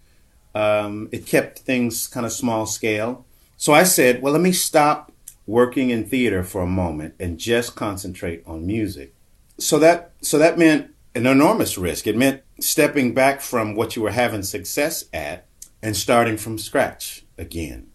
[0.55, 3.27] Um, it kept things kind of small scale.
[3.59, 5.13] So I said well let me stop
[5.47, 9.16] working in theater for a moment and just concentrate on music
[9.59, 12.07] so that so that meant an enormous risk.
[12.07, 15.47] It meant stepping back from what you were having success at
[15.83, 17.89] and starting from scratch again.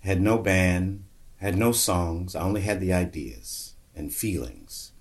[0.00, 1.04] Had no band,
[1.36, 2.34] had no songs.
[2.34, 4.92] I only had the ideas and feelings.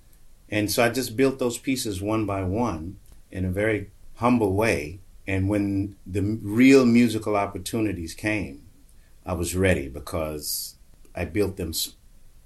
[0.50, 2.98] And so I just built those pieces one by one
[3.32, 5.00] in a very humble way.
[5.26, 8.68] And when the real musical opportunities came,
[9.26, 10.76] I was ready because
[11.14, 11.74] I built them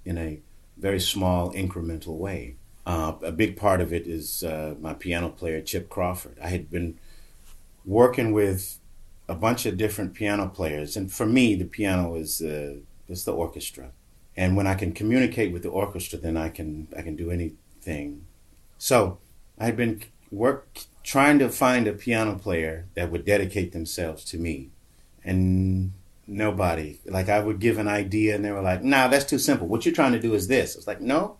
[0.04, 0.40] in a
[0.78, 2.56] very small, incremental way.
[2.92, 6.38] Uh, a big part of it is uh, my piano player, Chip Crawford.
[6.44, 7.00] I had been
[7.86, 8.80] working with
[9.30, 13.92] a bunch of different piano players, and for me, the piano is uh, the orchestra.
[14.36, 18.26] And when I can communicate with the orchestra, then I can I can do anything.
[18.78, 19.20] So
[19.58, 24.38] I had been work trying to find a piano player that would dedicate themselves to
[24.38, 24.70] me,
[25.24, 25.94] and
[26.28, 27.00] nobody.
[27.06, 29.68] Like I would give an idea, and they were like, "Nah, that's too simple.
[29.68, 31.38] What you're trying to do is this." It's like, "No,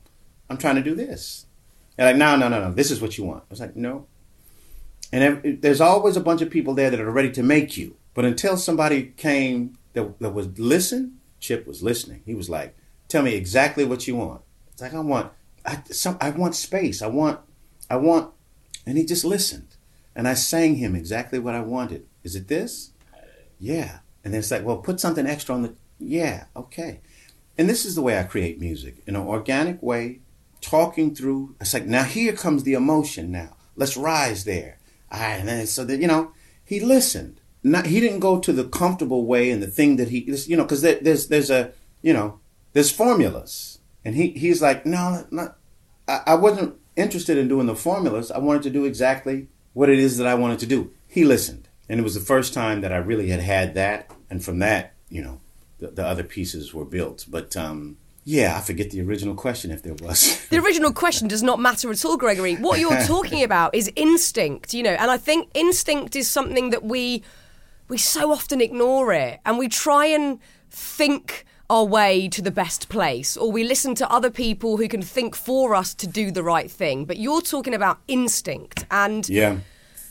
[0.52, 1.46] I'm trying to do this.
[1.98, 2.74] And like, no, no, no, no.
[2.74, 3.44] This is what you want.
[3.44, 4.08] I was like, no.
[5.14, 7.96] And there's always a bunch of people there that are ready to make you.
[8.14, 12.22] But until somebody came that, that was listen, Chip was listening.
[12.26, 12.76] He was like,
[13.08, 14.42] tell me exactly what you want.
[14.72, 15.32] It's like I want,
[15.66, 17.02] I, some, I want space.
[17.02, 17.40] I want,
[17.90, 18.32] I want,
[18.86, 19.76] and he just listened.
[20.16, 22.06] And I sang him exactly what I wanted.
[22.24, 22.92] Is it this?
[23.60, 24.00] Yeah.
[24.24, 27.00] And then it's like, well, put something extra on the, yeah, okay.
[27.58, 30.20] And this is the way I create music in an organic way
[30.62, 31.56] talking through.
[31.60, 33.32] It's like now here comes the emotion.
[33.32, 34.78] Now let's rise there.
[35.12, 36.32] All right, and then so that you know
[36.64, 37.42] he listened.
[37.64, 40.64] Not he didn't go to the comfortable way and the thing that he you know
[40.64, 42.40] because there, there's there's a you know
[42.74, 45.58] there's formulas and he he's like no not
[46.08, 48.32] I, I wasn't interested in doing the formulas.
[48.32, 50.92] I wanted to do exactly what it is that I wanted to do.
[51.08, 54.44] He listened, and it was the first time that I really had had that, and
[54.44, 55.42] from that you know
[55.80, 57.26] the, the other pieces were built.
[57.30, 60.46] But um, yeah, I forget the original question if there was.
[60.50, 62.56] the original question does not matter at all, Gregory.
[62.56, 66.84] What you're talking about is instinct, you know, and I think instinct is something that
[66.84, 67.24] we
[67.88, 72.90] we so often ignore it and we try and think our way to the best
[72.90, 76.44] place or we listen to other people who can think for us to do the
[76.44, 77.06] right thing.
[77.06, 79.58] But you're talking about instinct and Yeah.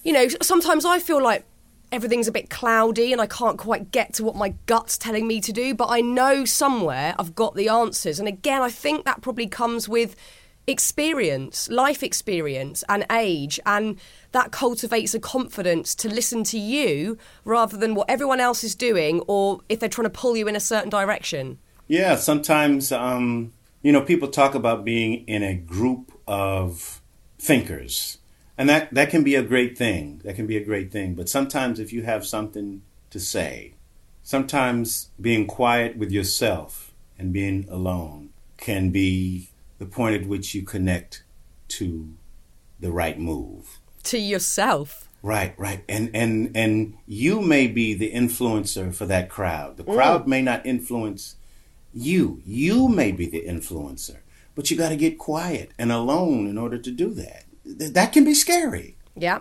[0.02, 1.44] You know, sometimes I feel like
[1.92, 5.40] everything's a bit cloudy and I can't quite get to what my gut's telling me
[5.40, 8.18] to do, but I know somewhere I've got the answers.
[8.18, 10.14] And again, I think that probably comes with
[10.66, 13.98] experience, life experience, and age, and
[14.32, 19.20] that cultivates a confidence to listen to you rather than what everyone else is doing
[19.26, 21.58] or if they're trying to pull you in a certain direction.
[21.88, 27.02] Yeah, sometimes, um, you know, people talk about being in a group of
[27.38, 28.18] thinkers
[28.60, 30.20] and that that can be a great thing.
[30.22, 31.14] That can be a great thing.
[31.14, 33.72] But sometimes, if you have something to say,
[34.22, 40.62] sometimes being quiet with yourself and being alone can be the point at which you
[40.62, 41.22] connect
[41.68, 42.12] to
[42.78, 45.08] the right move to yourself.
[45.22, 45.82] Right, right.
[45.88, 49.78] And and and you may be the influencer for that crowd.
[49.78, 50.26] The crowd mm.
[50.26, 51.36] may not influence
[51.94, 52.42] you.
[52.44, 54.18] You may be the influencer.
[54.54, 57.44] But you got to get quiet and alone in order to do that
[57.78, 58.96] that can be scary.
[59.16, 59.40] Yeah.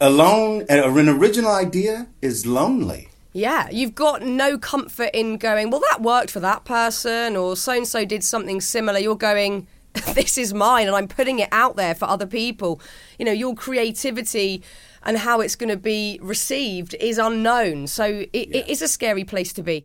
[0.00, 3.08] Alone, an original idea is lonely.
[3.32, 7.72] Yeah, you've got no comfort in going, well, that worked for that person, or so
[7.72, 8.98] and so did something similar.
[8.98, 9.66] You're going,
[10.14, 12.80] this is mine and I'm putting it out there for other people.
[13.18, 14.62] You know, your creativity
[15.02, 17.86] and how it's going to be received is unknown.
[17.86, 18.58] So it, yeah.
[18.58, 19.84] it is a scary place to be.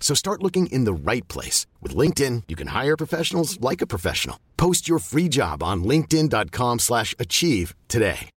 [0.00, 1.68] So start looking in the right place.
[1.80, 4.40] With LinkedIn, you can hire professionals like a professional.
[4.56, 8.30] Post your free job on linkedin.com slash achieve today.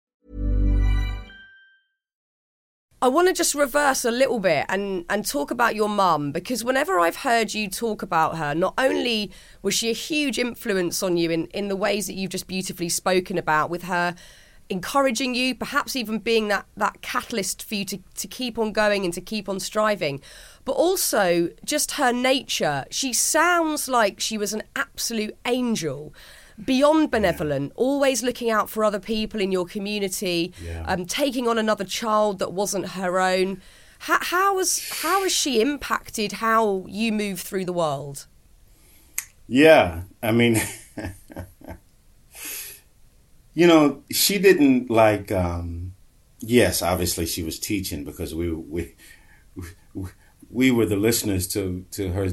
[3.01, 6.63] I want to just reverse a little bit and, and talk about your mum because
[6.63, 9.29] whenever I've heard you talk about her, not only
[9.61, 12.87] was she a huge influence on you in, in the ways that you've just beautifully
[12.87, 14.15] spoken about with her
[14.69, 19.05] encouraging you, perhaps even being that, that catalyst for you to, to keep on going
[19.05, 20.21] and to keep on striving.
[20.65, 22.85] But also just her nature.
[22.89, 26.13] She sounds like she was an absolute angel.
[26.63, 27.83] Beyond benevolent, yeah.
[27.83, 30.85] always looking out for other people in your community, yeah.
[30.87, 33.61] um, taking on another child that wasn't her own.
[33.99, 38.27] How, how, has, how has she impacted how you move through the world?
[39.47, 40.61] Yeah, I mean,
[43.53, 45.31] You know, she didn't like.
[45.31, 45.93] Um,
[46.39, 48.95] yes, obviously she was teaching because we we
[50.49, 52.29] we were the listeners to to her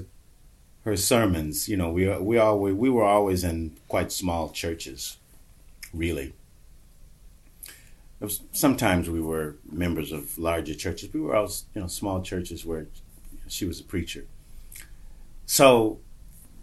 [0.85, 1.69] her sermons.
[1.69, 5.19] You know, we we always we were always in quite small churches,
[5.93, 6.35] really.
[8.53, 11.13] Sometimes we were members of larger churches.
[11.13, 12.87] We were all you know small churches where
[13.49, 14.27] she was a preacher.
[15.47, 16.01] So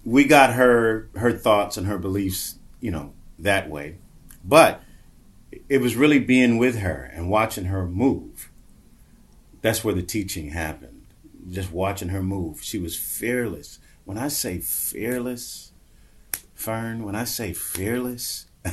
[0.06, 3.98] we got her her thoughts and her beliefs, you know, that way.
[4.48, 4.82] But
[5.68, 8.50] it was really being with her and watching her move.
[9.62, 11.06] That's where the teaching happened.
[11.52, 12.64] Just watching her move.
[12.64, 13.80] She was fearless.
[14.06, 15.72] When I say fearless,
[16.56, 18.48] Fearne, when I say fearless,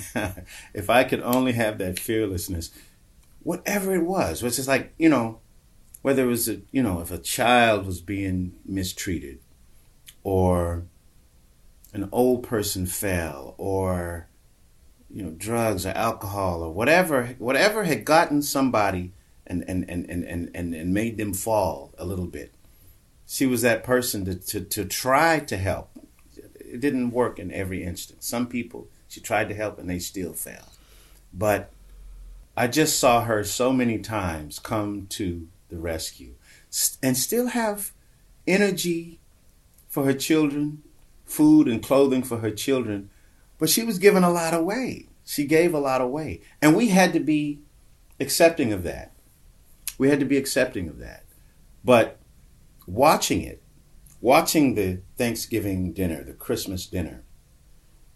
[0.73, 2.71] if I could only have that fearlessness,
[3.43, 5.41] whatever it was, which just like, you know,
[6.03, 9.39] whether it was, a, you know, if a child was being mistreated
[10.23, 10.85] or
[11.93, 14.29] an old person fell or
[15.15, 19.13] you know, drugs or alcohol or whatever, whatever had gotten somebody
[19.47, 22.53] and, and, and, and, and, and made them fall a little bit.
[23.25, 25.91] She was that person to, to, to try to help.
[26.59, 28.27] It didn't work in every instance.
[28.27, 30.77] Some people, she tried to help and they still failed.
[31.33, 31.71] But
[32.57, 36.35] I just saw her so many times come to the rescue
[37.01, 37.93] and still have
[38.49, 39.21] energy
[39.89, 40.83] for her children,
[41.25, 43.11] food and clothing for her children,
[43.59, 45.09] but she was giving a lot away.
[45.25, 46.41] She gave a lot away.
[46.61, 47.61] And we had to be
[48.21, 49.13] accepting of that.
[49.99, 51.25] We had to be accepting of that.
[51.85, 52.19] But
[52.87, 53.63] watching it,
[54.21, 57.23] watching the Thanksgiving dinner, the Christmas dinner,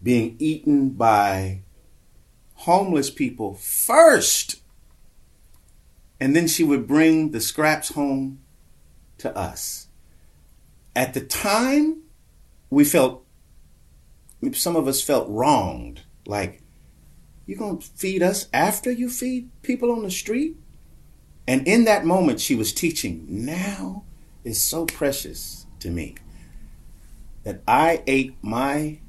[0.01, 1.61] being eaten by
[2.55, 4.61] homeless people first.
[6.19, 8.41] And then she would bring the scraps home
[9.19, 9.87] to us.
[10.95, 12.03] At the time,
[12.69, 13.23] we felt
[14.53, 16.01] some of us felt wronged.
[16.25, 16.61] Like,
[17.45, 20.57] you gonna feed us after you feed people on the street?
[21.47, 23.25] And in that moment, she was teaching.
[23.27, 24.03] Now
[24.43, 26.15] is so precious to me
[27.43, 28.99] that I ate my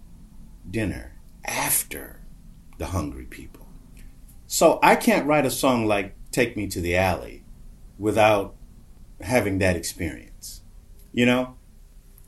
[0.68, 2.20] dinner after
[2.78, 3.68] the hungry people.
[4.46, 7.44] So I can't write a song like Take Me to the Alley
[7.98, 8.54] without
[9.20, 10.62] having that experience.
[11.12, 11.56] You know?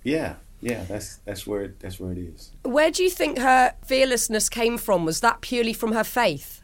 [0.05, 0.37] Yeah.
[0.63, 2.53] Yeah, that's that's where it, that's where it is.
[2.63, 5.05] Where do you think her fearlessness came from?
[5.05, 6.63] Was that purely from her faith?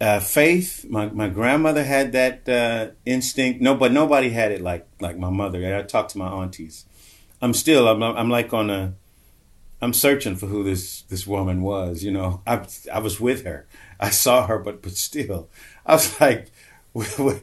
[0.00, 0.86] Uh, faith.
[0.88, 3.60] My my grandmother had that uh, instinct.
[3.60, 5.76] No, but nobody had it like like my mother.
[5.76, 6.86] I talked to my aunties.
[7.42, 7.86] I'm still.
[7.86, 8.94] I'm I'm like on a.
[9.82, 12.02] I'm searching for who this this woman was.
[12.02, 13.66] You know, I I was with her.
[14.00, 15.50] I saw her, but but still,
[15.84, 16.50] I was like.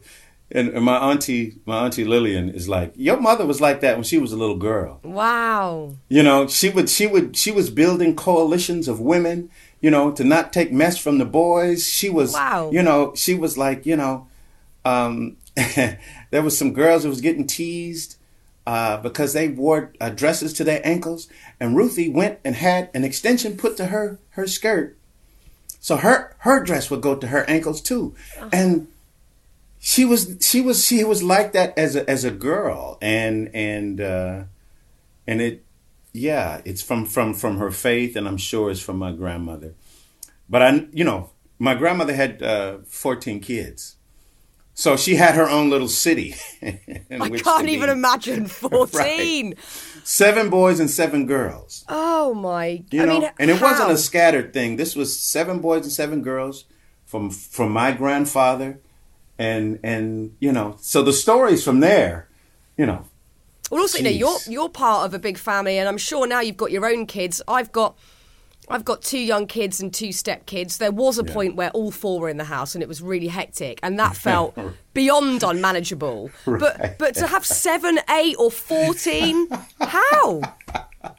[0.53, 4.03] And, and my auntie, my auntie Lillian is like, your mother was like that when
[4.03, 4.99] she was a little girl.
[5.03, 5.95] Wow.
[6.09, 9.49] You know, she would, she would, she was building coalitions of women,
[9.79, 11.87] you know, to not take mess from the boys.
[11.87, 12.69] She was, wow.
[12.71, 14.27] you know, she was like, you know,
[14.83, 18.17] um, there was some girls that was getting teased
[18.67, 21.27] uh, because they wore uh, dresses to their ankles,
[21.59, 24.95] and Ruthie went and had an extension put to her her skirt,
[25.79, 28.49] so her her dress would go to her ankles too, uh-huh.
[28.53, 28.87] and
[29.83, 33.99] she was she was she was like that as a as a girl and and
[33.99, 34.43] uh
[35.27, 35.65] and it
[36.13, 39.73] yeah it's from from from her faith and i'm sure it's from my grandmother
[40.47, 43.97] but i you know my grandmother had uh 14 kids
[44.73, 46.33] So she had her own little city.
[46.63, 48.87] I can't even imagine 14.
[48.97, 49.53] right.
[50.03, 51.83] Seven boys and seven girls.
[51.89, 52.81] Oh my!
[52.89, 53.67] You I know, mean, and it how?
[53.69, 54.77] wasn't a scattered thing.
[54.77, 56.65] This was seven boys and seven girls
[57.05, 58.79] from from my grandfather,
[59.41, 62.27] and and you know, so the stories from there,
[62.77, 63.05] you know.
[63.69, 64.01] Well, also, Jeez.
[64.01, 66.71] you know, you're you're part of a big family, and I'm sure now you've got
[66.71, 67.41] your own kids.
[67.47, 67.97] I've got
[68.69, 70.77] I've got two young kids and two step kids.
[70.77, 71.33] There was a yeah.
[71.33, 74.15] point where all four were in the house and it was really hectic and that
[74.27, 74.57] felt
[74.93, 76.29] beyond unmanageable.
[76.45, 76.59] right.
[76.59, 79.47] But but to have seven, eight or fourteen,
[79.79, 80.41] how?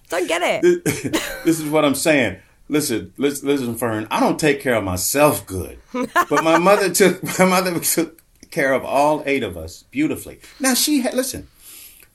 [0.08, 0.84] Don't get it.
[0.84, 2.38] This, this is what I'm saying.
[2.72, 4.06] Listen, listen, listen, Fearne.
[4.10, 8.72] I don't take care of myself good, but my mother took my mother took care
[8.72, 10.40] of all eight of us beautifully.
[10.58, 11.48] Now she had listen.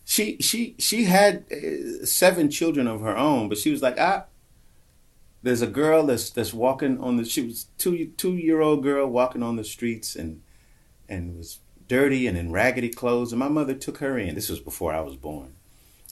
[0.03, 4.25] She she she had uh, seven children of her own, but she was like, ah,
[5.43, 9.05] there's a girl that's that's walking on the she was two two year old girl
[9.05, 10.41] walking on the streets and
[11.07, 14.33] and was dirty and in raggedy clothes and my mother took her in.
[14.33, 15.53] This was before I was born.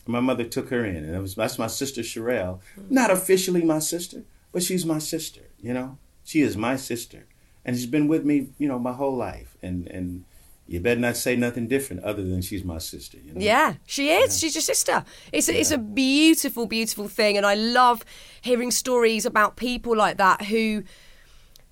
[0.06, 2.60] My mother took her in and it was that's my sister Sherelle.
[2.92, 4.22] Not officially my sister,
[4.56, 5.98] but she's my sister, you know?
[6.24, 7.26] She is my sister.
[7.66, 9.58] And she's been with me, you know, my whole life.
[9.62, 10.24] And and
[10.66, 13.18] you better not say nothing different other than she's my sister.
[13.18, 13.42] You know?
[13.42, 14.42] Yeah, she is.
[14.42, 14.48] Yeah.
[14.48, 15.04] She's your sister.
[15.34, 15.60] It's a, yeah.
[15.60, 18.06] it's a beautiful, beautiful thing, and I love
[18.42, 20.84] hearing stories about people like that who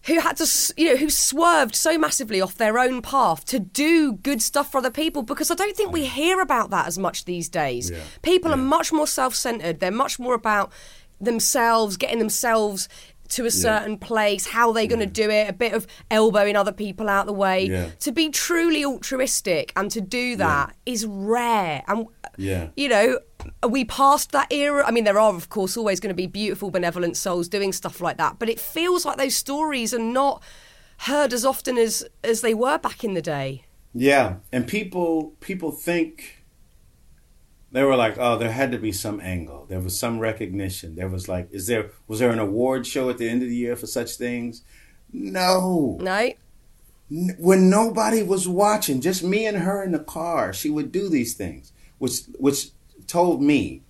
[0.07, 4.11] who had to you know who swerved so massively off their own path to do
[4.11, 7.23] good stuff for other people because I don't think we hear about that as much
[7.23, 7.89] these days.
[7.89, 8.03] Yeah.
[8.21, 9.79] People are much more self-centered.
[9.79, 10.73] They're much more about
[11.25, 12.89] themselves, getting themselves
[13.29, 14.07] to a certain yeah.
[14.07, 17.33] place, how they're going to do it, a bit of elbowing other people out the
[17.33, 17.65] way.
[17.65, 17.89] Yeah.
[18.01, 21.83] To be truly altruistic and to do that is rare.
[21.87, 22.07] And,
[22.37, 22.69] yeah.
[22.75, 23.19] you know,
[23.63, 24.83] are we past that era?
[24.85, 28.01] I mean, there are, of course, always going to be beautiful, benevolent souls doing stuff
[28.01, 30.43] like that, but it feels like those stories are not
[30.99, 33.65] heard as often as, as they were back in the day.
[33.95, 34.35] Yeah.
[34.51, 36.42] And people people think
[37.73, 39.65] they were like, oh, there had to be some angle.
[39.67, 40.95] There was some recognition.
[40.95, 43.55] There was like, is there was there an award show at the end of the
[43.55, 44.61] year for such things?
[45.11, 45.97] No.
[45.99, 46.31] No.
[47.09, 51.33] When nobody was watching, just me and her in the car, she would do these
[51.33, 52.69] things, which which
[53.07, 53.81] told me,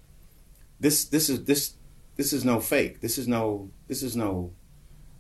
[0.79, 1.73] this this is this
[2.15, 3.01] this is no fake.
[3.01, 4.53] This is no this is no.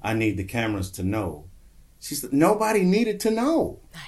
[0.01, 1.49] I need the cameras to know.
[1.99, 3.79] She's nobody needed to know.
[3.93, 3.99] No.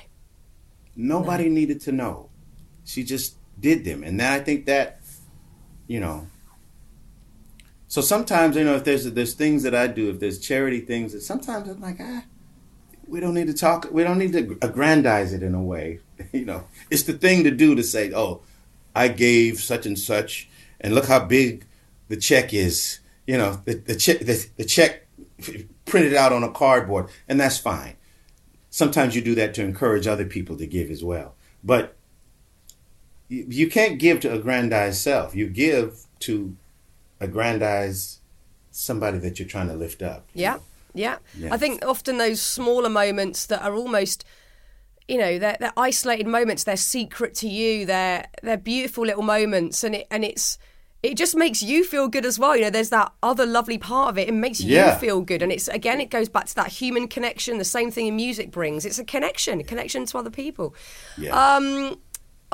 [0.95, 1.55] Nobody no.
[1.55, 2.29] needed to know.
[2.85, 4.03] She just did them.
[4.03, 5.01] And then I think that,
[5.87, 6.27] you know,
[7.87, 11.13] so sometimes, you know, if there's there's things that I do, if there's charity things,
[11.13, 12.23] that sometimes I'm like, ah,
[13.07, 15.99] we don't need to talk, we don't need to aggrandize it in a way.
[16.33, 18.41] you know, it's the thing to do to say, oh,
[18.95, 20.49] I gave such and such,
[20.81, 21.65] and look how big
[22.07, 22.99] the check is.
[23.27, 25.07] You know, the the check the, the check
[25.85, 27.95] printed out on a cardboard, and that's fine.
[28.69, 31.35] Sometimes you do that to encourage other people to give as well.
[31.63, 31.95] But
[33.27, 35.35] you can't give to aggrandize self.
[35.35, 36.55] You give to
[37.19, 38.19] aggrandize
[38.71, 40.25] somebody that you're trying to lift up.
[40.33, 40.59] Yeah,
[40.93, 41.17] yeah.
[41.37, 41.53] yeah.
[41.53, 44.25] I think often those smaller moments that are almost,
[45.07, 46.63] you know, they're, they're isolated moments.
[46.63, 47.85] They're secret to you.
[47.85, 50.57] They're they're beautiful little moments, and it and it's
[51.05, 52.55] it just makes you feel good as well.
[52.55, 54.27] You know, there's that other lovely part of it.
[54.27, 54.93] It makes yeah.
[54.93, 55.43] you feel good.
[55.43, 57.59] And it's again, it goes back to that human connection.
[57.59, 58.85] The same thing in music brings.
[58.85, 60.73] It's a connection, a connection to other people.
[61.17, 61.29] Yeah.
[61.31, 61.99] Um,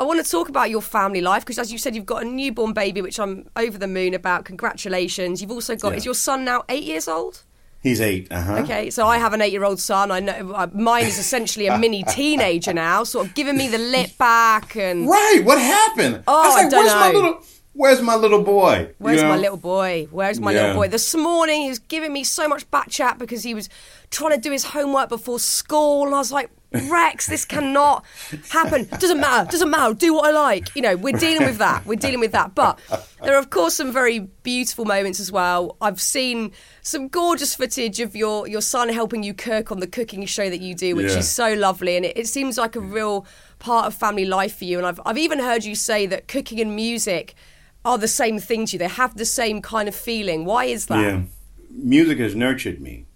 [0.01, 2.25] I want to talk about your family life because, as you said, you've got a
[2.25, 4.45] newborn baby, which I'm over the moon about.
[4.45, 5.43] Congratulations!
[5.43, 5.91] You've also got.
[5.91, 5.97] Yeah.
[5.97, 7.43] Is your son now eight years old?
[7.83, 8.27] He's eight.
[8.31, 8.63] Uh-huh.
[8.63, 10.09] Okay, so I have an eight-year-old son.
[10.09, 13.77] I know uh, mine is essentially a mini teenager now, sort of giving me the
[13.77, 15.07] lip back and.
[15.07, 15.41] Right.
[15.43, 16.23] What happened?
[16.27, 16.95] Oh, I, like, I don't know.
[16.95, 17.43] My little,
[17.73, 18.93] Where's my little boy?
[18.97, 19.29] Where's you know?
[19.29, 20.07] my little boy?
[20.09, 20.61] Where's my yeah.
[20.61, 20.87] little boy?
[20.87, 23.69] This morning he was giving me so much back chat because he was
[24.09, 26.05] trying to do his homework before school.
[26.07, 28.05] And I was like, Rex, this cannot
[28.49, 28.85] happen.
[28.85, 29.49] Doesn't matter.
[29.51, 29.93] Doesn't matter.
[29.93, 30.73] Do what I like.
[30.73, 31.85] You know, we're dealing with that.
[31.85, 32.55] We're dealing with that.
[32.55, 32.79] But
[33.21, 35.75] there are, of course, some very beautiful moments as well.
[35.81, 40.25] I've seen some gorgeous footage of your your son helping you cook on the cooking
[40.25, 41.17] show that you do, which yeah.
[41.17, 43.25] is so lovely, and it, it seems like a real
[43.59, 44.77] part of family life for you.
[44.77, 47.35] And I've I've even heard you say that cooking and music
[47.83, 48.79] are the same thing to you.
[48.79, 50.45] They have the same kind of feeling.
[50.45, 51.01] Why is that?
[51.01, 51.21] Yeah,
[51.69, 53.07] music has nurtured me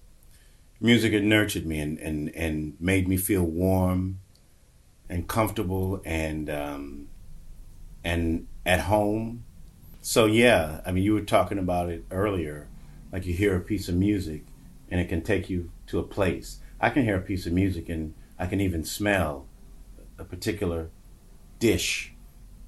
[0.79, 4.19] music had nurtured me and, and, and made me feel warm
[5.09, 7.07] and comfortable and um,
[8.03, 9.43] and at home.
[10.01, 12.67] So yeah, I mean, you were talking about it earlier.
[13.11, 14.45] Like you hear a piece of music,
[14.89, 16.59] and it can take you to a place.
[16.79, 19.47] I can hear a piece of music, and I can even smell
[20.17, 20.89] a particular
[21.59, 22.13] dish.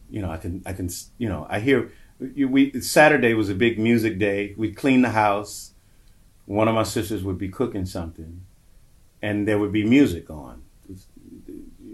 [0.09, 1.91] You know, I can I can you know I hear.
[2.19, 4.55] We Saturday was a big music day.
[4.57, 5.73] We cleaned the house
[6.47, 8.41] one of my sisters would be cooking something
[9.21, 10.63] and there would be music on.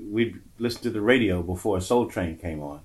[0.09, 2.81] we'd listen to the radio before Soul Train came on.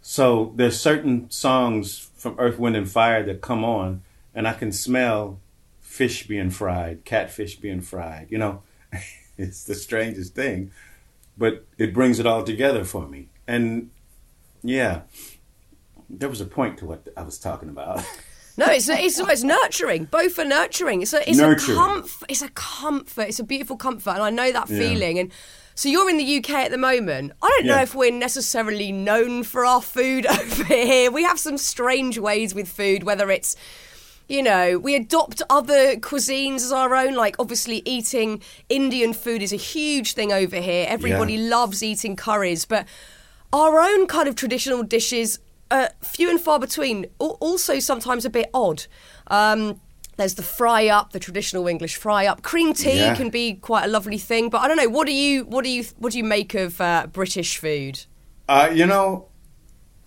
[0.00, 4.70] So there's certain songs from Earth, Wind, and Fire that come on, and I can
[4.70, 5.40] smell
[5.80, 8.28] fish being fried, catfish being fried.
[8.30, 8.62] You know,
[9.38, 10.70] it's the strangest thing,
[11.36, 13.26] but it brings it all together for me.
[13.48, 13.90] And
[14.62, 15.00] yeah,
[16.08, 18.04] there was a point to what I was talking about.
[18.58, 20.04] No, it's it's, it's nurturing.
[20.06, 21.02] Both are nurturing.
[21.02, 21.76] It's a it's Nurturing.
[21.76, 22.26] a comfort.
[22.30, 23.28] It's a comfort.
[23.28, 24.78] It's a beautiful comfort, and I know that Yeah.
[24.78, 25.18] feeling.
[25.18, 25.32] And
[25.74, 27.32] so you're in the UK at the moment.
[27.42, 31.10] I don't know if we're necessarily known for our food over here.
[31.10, 33.56] We have some strange ways with food, whether it's
[34.28, 37.14] you know, we adopt other cuisines as our own.
[37.14, 40.84] Like, obviously, eating Indian food is a huge thing over here.
[40.88, 41.50] Everybody Yeah.
[41.56, 42.86] loves eating curries, but
[43.52, 45.38] our own kind of traditional dishes
[45.70, 47.06] are few and far between.
[47.20, 48.86] Al- Also, sometimes a bit odd.
[49.28, 49.80] Um,
[50.16, 52.42] there's the fry up, the traditional English fry up.
[52.42, 53.14] Cream tea Yeah.
[53.14, 54.88] can be quite a lovely thing, but I don't know.
[54.88, 58.04] What do you what do you what do you make of uh, British food?
[58.48, 59.28] Uh, you know,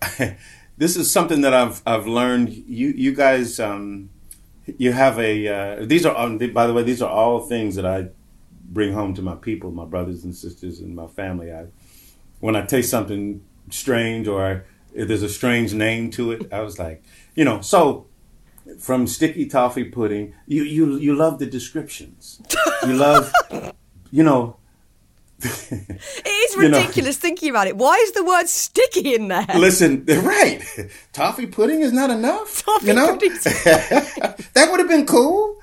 [0.78, 2.50] this is something that I've I've learned.
[2.52, 4.10] You you guys, um,
[4.78, 5.46] you have a.
[5.48, 8.08] Uh, these are um, by the way, these are all things that I
[8.64, 11.52] bring home to my people, my brothers and sisters, and my family.
[11.52, 11.66] I
[12.40, 14.62] when I taste something strange or if
[14.94, 17.02] there's a strange name to it, I was like,
[17.34, 18.06] you know, so
[18.78, 22.40] from sticky toffee pudding, you you you love the descriptions.
[22.86, 23.32] You love,
[24.10, 24.56] you know.
[25.42, 27.76] It is You know- ridiculous thinking about it.
[27.76, 29.46] Why is the word sticky in there?
[29.56, 30.60] Listen, they're right.
[31.14, 32.62] Toffee pudding is not enough.
[32.64, 33.16] Toffee you know?
[33.16, 35.56] that would have been cool.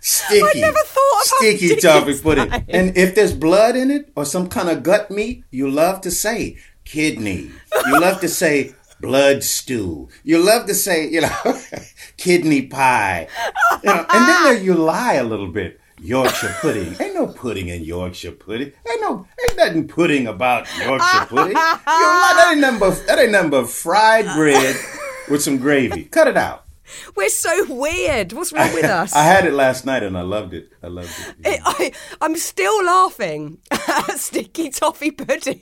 [0.00, 0.60] Sticky.
[0.60, 2.52] never thought of sticky sticky toffee pudding.
[2.68, 6.10] And if there's blood in it or some kind of gut meat, you love to
[6.10, 7.50] say kidney.
[7.86, 10.08] You love to say blood stew.
[10.24, 11.60] You love to say, you know,
[12.16, 13.28] kidney pie.
[13.82, 15.80] You know, and then there you lie a little bit.
[16.00, 16.94] Yorkshire pudding.
[17.00, 18.72] Ain't no pudding in Yorkshire pudding.
[18.88, 21.52] Ain't no ain't nothing pudding about Yorkshire pudding.
[21.52, 24.76] You lie, that ain't but that ain't nothing but fried bread
[25.30, 26.04] with some gravy.
[26.04, 26.65] Cut it out.
[27.16, 28.32] We're so weird.
[28.32, 29.14] What's wrong with us?
[29.14, 30.70] I had it last night and I loved it.
[30.82, 31.34] I loved it.
[31.46, 35.60] It- I, I'm still laughing at sticky toffee pudding.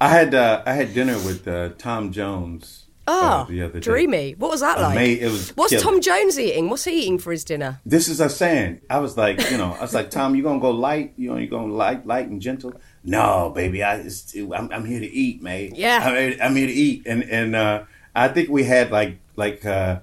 [0.00, 3.80] I had uh, I had dinner with uh, Tom Jones uh, Oh, the other day.
[3.80, 4.32] dreamy.
[4.34, 4.96] What was that like?
[4.98, 5.82] Ama- it was What's killer.
[5.82, 6.68] Tom Jones eating?
[6.68, 7.80] What's he eating for his dinner?
[7.86, 8.80] This is us saying.
[8.90, 11.14] I was like, you know, I was like, Tom, you gonna go light?
[11.16, 12.72] You know, you gonna light, light and gentle?
[13.04, 15.74] No, baby, I, it's, I'm, I'm here to eat, mate.
[15.76, 16.00] Yeah.
[16.04, 19.64] I'm, here- I'm here to eat, and and uh, I think we had like like
[19.64, 20.00] uh,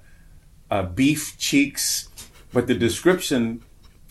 [0.72, 2.10] uh, beef cheeks,
[2.54, 3.64] but the description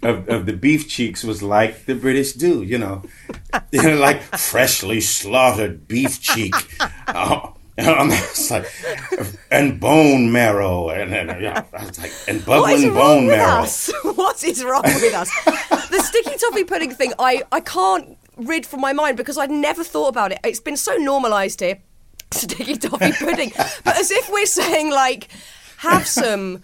[0.03, 3.03] of, of the beef cheeks was like the British do, you know,
[3.73, 6.55] you know, like freshly slaughtered beef cheek.
[7.09, 8.67] Oh, and I'm just like,
[9.51, 13.27] and bone marrow, and, and yeah, I was like, and What is bubbling wrong bone
[13.27, 13.63] with marrow.
[13.63, 13.93] us?
[14.05, 15.31] What is wrong with us?
[15.91, 19.85] the sticky toffee pudding thing, I, I can't rid from my mind because I'd never
[19.85, 20.39] thought about it.
[20.45, 21.79] It's been so normalised here,
[22.33, 23.53] sticky toffee pudding.
[23.85, 25.29] but as if we're saying, like,
[25.85, 26.63] have some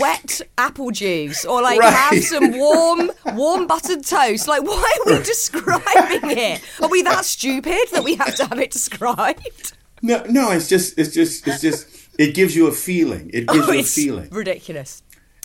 [0.00, 1.92] wet apple juice or like Right.
[1.92, 7.24] have some warm warm buttered toast like why are we describing it are we that
[7.24, 11.60] stupid that we have to have it described No, no, it's just, it's just, it's
[11.60, 11.80] just,
[12.18, 13.28] it gives you a feeling.
[13.38, 14.28] It gives Oh, you a feeling.
[14.30, 15.02] ridiculous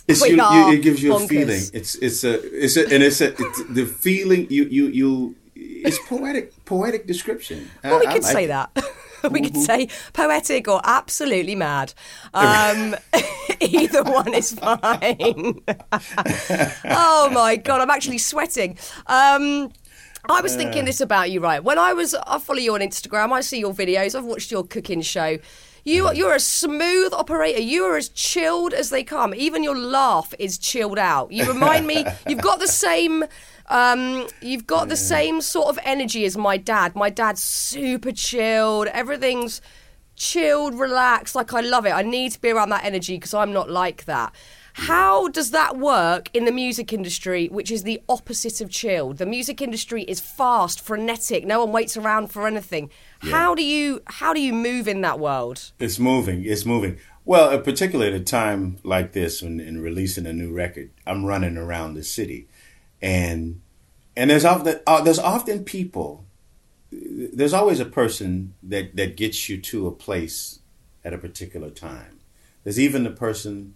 [0.08, 1.62] It's you, you, it gives you a feeling.
[1.78, 5.10] It's it's a it's a and it's a it's the feeling you you you.
[5.88, 7.58] It's poetic poetic description.
[7.84, 8.52] Well, we I- I could like say it.
[8.54, 8.68] that.
[9.30, 11.94] we could say poetic or absolutely mad.
[12.34, 12.94] Um,
[13.60, 15.62] either one is fine.
[16.84, 18.78] oh my god, I'm actually sweating.
[19.06, 19.72] Um,
[20.28, 21.62] I was thinking this about you, right?
[21.62, 23.32] When I was, I follow you on Instagram.
[23.32, 24.14] I see your videos.
[24.14, 25.38] I've watched your cooking show.
[25.84, 27.60] You, you're a smooth operator.
[27.60, 29.32] You are as chilled as they come.
[29.34, 31.30] Even your laugh is chilled out.
[31.30, 32.04] You remind me.
[32.28, 33.24] You've got the same.
[33.68, 36.94] Um, you've got the same sort of energy as my dad.
[36.94, 38.86] My dad's super chilled.
[38.88, 39.60] Everything's
[40.14, 41.34] chilled, relaxed.
[41.34, 41.90] Like I love it.
[41.90, 44.32] I need to be around that energy because I'm not like that.
[44.78, 49.16] How does that work in the music industry, which is the opposite of chilled?
[49.16, 51.46] The music industry is fast, frenetic.
[51.46, 52.90] No one waits around for anything.
[53.20, 55.72] How do you how do you move in that world?
[55.78, 56.44] It's moving.
[56.44, 56.98] It's moving.
[57.24, 61.56] Well, particularly at a time like this, when in releasing a new record, I'm running
[61.56, 62.46] around the city,
[63.00, 63.60] and
[64.16, 66.24] and there's often uh, there's often people.
[66.90, 70.60] There's always a person that that gets you to a place
[71.04, 72.20] at a particular time.
[72.64, 73.74] There's even the person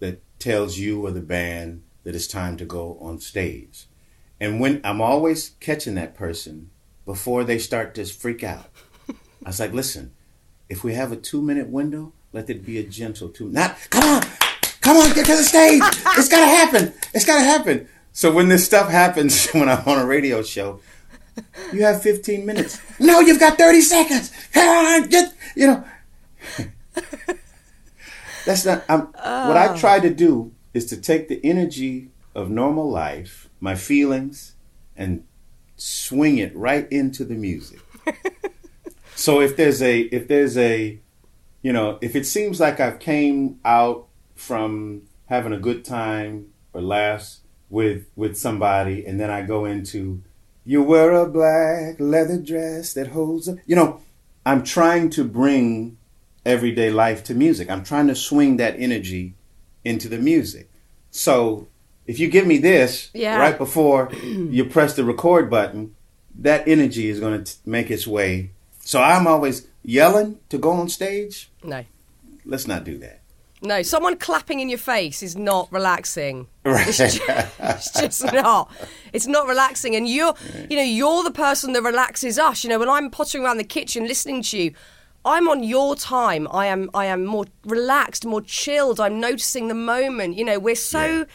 [0.00, 3.86] that tells you or the band that it's time to go on stage.
[4.40, 6.70] And when I'm always catching that person
[7.08, 8.66] before they start to freak out.
[9.08, 10.12] I was like, listen,
[10.68, 13.48] if we have a two minute window, let it be a gentle two.
[13.48, 14.22] Not come on,
[14.82, 15.80] come on, get to the stage.
[16.18, 16.92] It's gotta happen.
[17.14, 17.88] It's gotta happen.
[18.18, 20.80] So when this stuff happens, when I'm on a radio show,
[21.72, 22.80] You have 15 minutes.
[22.98, 24.32] No, you've got 30 seconds.
[24.52, 25.84] Get, you know.
[28.44, 29.76] That's not, I'm, what I oh.
[29.76, 34.56] try to do is to take the energy of normal life, my feelings,
[34.96, 35.22] and
[35.76, 37.78] swing it right into the music.
[39.14, 40.98] so if there's a, if there's a,
[41.62, 46.82] you know, if it seems like I've came out from having a good time or
[46.82, 50.22] laughs with with somebody, and then I go into
[50.64, 54.00] you wear a black leather dress that holds a, you know,
[54.44, 55.96] I'm trying to bring
[56.44, 57.70] everyday life to music.
[57.70, 59.34] I'm trying to swing that energy
[59.84, 60.70] into the music.
[61.10, 61.68] So
[62.06, 63.38] if you give me this Yeah.
[63.38, 65.94] right before you press the record button,
[66.38, 68.50] that energy is going to make its way.
[68.80, 71.50] So I'm always yelling to go on stage.
[71.64, 71.84] No.
[72.44, 73.20] Let's not do that.
[73.60, 76.46] No, someone clapping in your face is not relaxing.
[76.64, 76.86] Right.
[76.86, 77.20] It's, just,
[77.58, 78.70] it's just not.
[79.12, 80.34] It's not relaxing, and you're,
[80.70, 82.62] you know, you're the person that relaxes us.
[82.62, 84.74] You know, when I'm pottering around the kitchen listening to you,
[85.24, 86.46] I'm on your time.
[86.52, 89.00] I am, I am more relaxed, more chilled.
[89.00, 90.36] I'm noticing the moment.
[90.36, 91.26] You know, we're so.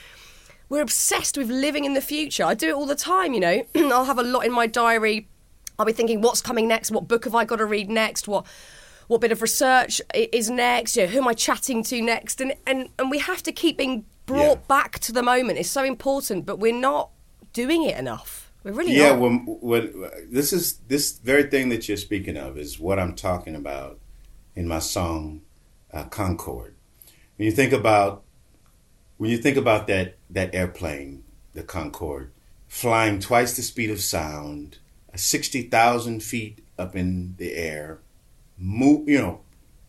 [0.69, 2.43] We're obsessed with living in the future.
[2.43, 3.63] I do it all the time, you know.
[3.76, 5.28] I'll have a lot in my diary.
[5.78, 6.89] I'll be thinking, what's coming next?
[6.89, 8.28] What book have I got to read next?
[8.28, 8.47] What
[9.08, 10.95] what bit of research is next?
[10.95, 12.41] You know, who am I chatting to next?
[12.41, 14.68] And and and we have to keep being brought Yeah.
[14.68, 15.60] back to the moment.
[15.60, 17.10] It's so important, but we're not
[17.51, 18.51] doing it enough.
[18.64, 19.20] We're really Yeah, not.
[19.20, 23.56] when, when this is this very thing that you're speaking of is what I'm talking
[23.56, 23.99] about
[24.56, 25.41] in my song
[25.91, 26.76] uh, Concorde.
[27.38, 28.24] When you think about
[29.18, 31.24] when you think about that that airplane,
[31.54, 32.32] the Concorde,
[32.68, 34.78] flying twice the speed of sound,
[35.16, 37.99] sixty thousand feet up in the air,
[38.58, 39.41] move, you know,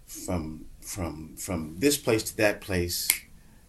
[0.06, 3.08] from from from this place to that place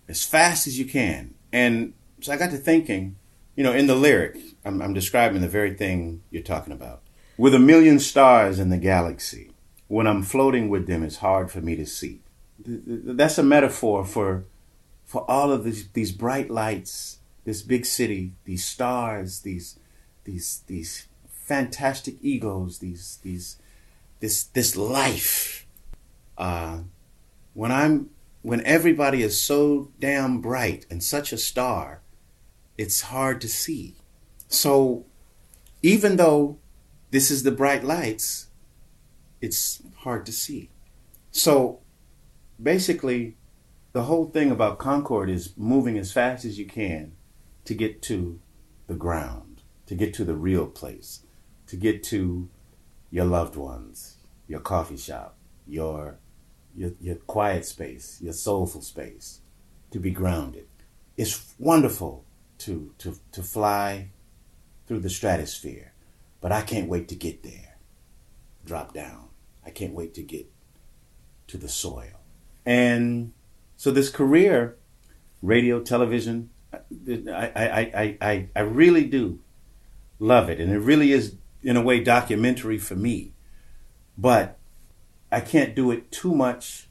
[0.07, 1.33] as fast as you can.
[1.51, 3.15] And so I got to thinking,
[3.55, 7.01] you know, in the lyric, I'm, I'm describing the very thing you're talking about.
[7.37, 9.51] With a million stars in the galaxy,
[9.87, 12.21] when I'm floating with them, it's hard for me to see.
[12.65, 14.45] Th- th- That's a metaphor for
[15.05, 19.79] for all of these, these bright lights, this big city, these stars, these
[20.23, 23.57] these these fantastic egos, these these
[24.25, 25.67] this this life.
[26.35, 26.79] Uh,
[27.53, 28.09] when I'm
[28.41, 32.01] when everybody is so damn bright and such a star,
[32.75, 33.95] it's hard to see.
[34.47, 35.05] So
[35.83, 36.57] even though
[37.11, 38.47] this is the bright lights,
[39.41, 40.71] it's hard to see.
[41.29, 41.81] So
[42.61, 43.37] basically,
[43.93, 47.11] the whole thing about Concorde is moving as fast as you can
[47.65, 48.39] to get to
[48.87, 51.21] the ground, to get to the real place,
[51.67, 52.49] to get to
[53.11, 54.14] your loved ones,
[54.47, 55.35] your coffee shop,
[55.67, 56.19] your
[56.75, 59.39] your, your quiet space, your soulful space,
[59.91, 60.67] to be grounded.
[61.15, 62.25] It's wonderful
[62.59, 64.09] to, to, to fly
[64.85, 65.93] through the stratosphere,
[66.41, 67.77] but I can't wait to get there.
[68.65, 69.29] Drop down.
[69.65, 70.51] I can't wait to get
[71.47, 72.19] to the soil.
[72.65, 73.31] And
[73.77, 74.77] so this career,
[75.41, 76.79] radio, television, I,
[77.31, 79.39] I, I, I, I, I really do
[80.19, 80.59] love it.
[80.59, 83.34] And it really is, in a way, documentary for me.
[84.17, 84.57] But
[85.31, 86.87] I can't do it too much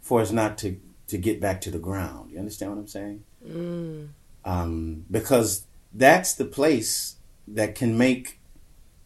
[0.00, 2.30] for us not to, to get back to the ground.
[2.30, 3.24] You understand what I'm saying?
[4.44, 7.16] Um, because that's the place
[7.48, 8.40] that can make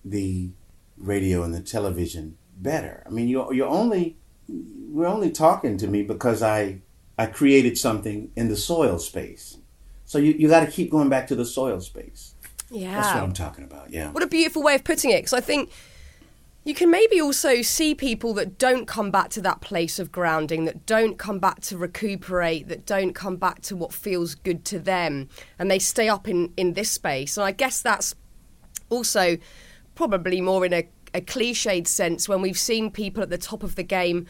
[0.05, 0.51] the
[0.97, 3.03] radio and the television better.
[3.07, 4.17] I mean, you're, you're only
[4.49, 6.81] we're only talking to me because I
[7.19, 9.59] I created something in the soil space.
[10.05, 12.35] So you, you got to keep going back to the soil space.
[12.71, 12.95] yeah.
[12.95, 13.91] That's what I'm talking about.
[13.91, 14.11] Yeah.
[14.11, 15.19] What a beautiful way of putting it.
[15.19, 15.71] Because I think
[16.69, 20.67] you can maybe also see people that don't come back to that place of grounding,
[20.67, 24.79] that don't come back to recuperate, that don't come back to what feels good to
[24.79, 27.39] them, and they stay up in, in this space.
[27.39, 28.15] And I guess that's
[28.91, 29.39] also
[29.95, 33.75] probably more in a, a cliched sense when we've seen people at the top of
[33.75, 34.27] the game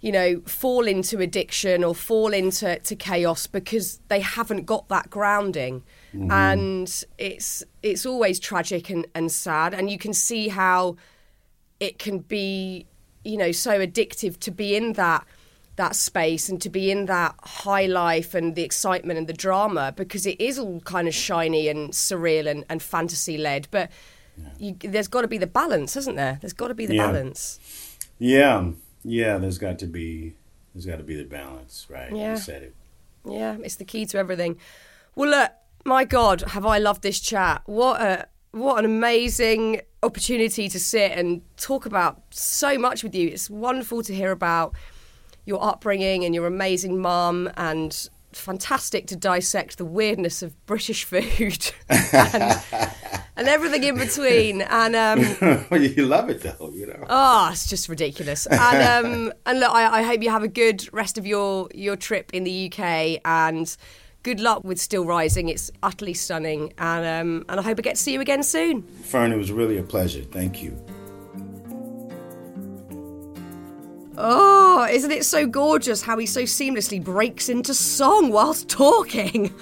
[0.00, 5.08] you know, fall into addiction or fall into to chaos because they haven't got that
[5.08, 5.82] grounding.
[6.14, 6.30] Mm-hmm.
[6.30, 9.72] And it's it's always tragic and, and sad.
[9.72, 10.96] And you can see how
[11.84, 12.86] it can be,
[13.24, 15.24] you know, so addictive to be in that
[15.76, 19.92] that space and to be in that high life and the excitement and the drama
[19.96, 23.66] because it is all kind of shiny and surreal and, and fantasy led.
[23.72, 23.90] But
[24.58, 26.38] you, there's got to be the balance, isn't there?
[26.40, 27.06] There's got to be the Yeah.
[27.06, 27.58] balance.
[28.20, 28.70] Yeah.
[29.02, 29.38] Yeah.
[29.38, 30.34] There's got to be
[30.74, 32.14] there's got to be the balance, right?
[32.14, 32.32] Yeah.
[32.32, 32.74] You said it.
[33.26, 34.58] Yeah, it's the key to everything.
[35.16, 35.50] Well, look,
[35.84, 37.62] my God, have I loved this chat?
[37.66, 43.28] What a what an amazing opportunity to sit and talk about so much with you.
[43.28, 44.74] It's wonderful to hear about
[45.44, 51.72] your upbringing and your amazing mum and fantastic to dissect the weirdness of British food
[51.88, 52.62] and,
[53.36, 54.62] and everything in between.
[54.62, 57.06] And um, you love it though, you know.
[57.08, 58.46] Oh, it's just ridiculous.
[58.46, 61.96] And um, and look, I, I hope you have a good rest of your your
[61.96, 63.76] trip in the UK and
[64.24, 65.48] good luck with Still Rising.
[65.48, 68.82] It's utterly stunning, and um, and I hope I get to see you again soon.
[68.82, 70.22] Fearne, it was really a pleasure.
[70.22, 70.76] Thank you.
[74.16, 79.54] Oh, isn't it so gorgeous how he so seamlessly breaks into song whilst talking?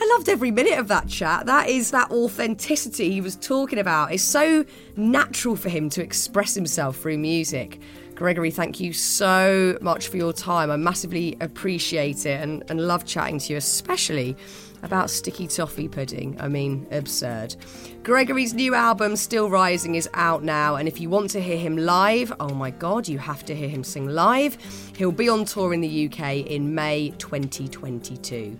[0.00, 1.46] I loved every minute of that chat.
[1.46, 4.12] That is that authenticity he was talking about.
[4.12, 4.64] It's so
[4.96, 7.80] natural for him to express himself through music.
[8.14, 10.70] Gregory, thank you so much for your time.
[10.70, 14.36] I massively appreciate it and, and love chatting to you, especially
[14.84, 16.40] about sticky toffee pudding.
[16.40, 17.56] I mean, absurd.
[18.04, 21.76] Gregory's new album, Still Rising, is out now, and if you want to hear him
[21.76, 24.58] live, oh my god, you have to hear him sing live.
[24.96, 28.56] He'll be on tour in the UK in May 2022.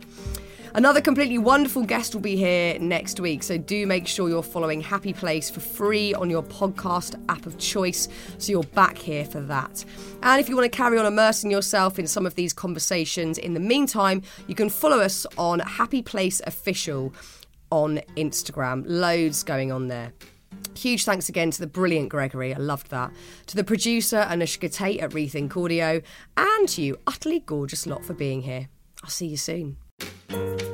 [0.76, 4.80] Another completely wonderful guest will be here next week, so do make sure you're following
[4.80, 8.08] Happy Place for free on your podcast app of choice
[8.38, 9.84] so you're back here for that.
[10.24, 13.54] And if you want to carry on immersing yourself in some of these conversations in
[13.54, 17.14] the meantime, you can follow us on Happy Place Official
[17.70, 18.82] on Instagram.
[18.84, 20.12] Loads going on there.
[20.76, 23.12] Huge thanks again to the brilliant Gregory, I loved that.
[23.46, 26.02] To the producer Anushka Tate at Rethink Audio,
[26.36, 28.68] and to you, utterly gorgeous lot, for being here.
[29.04, 29.76] I'll see you soon.
[30.00, 30.73] Thank you.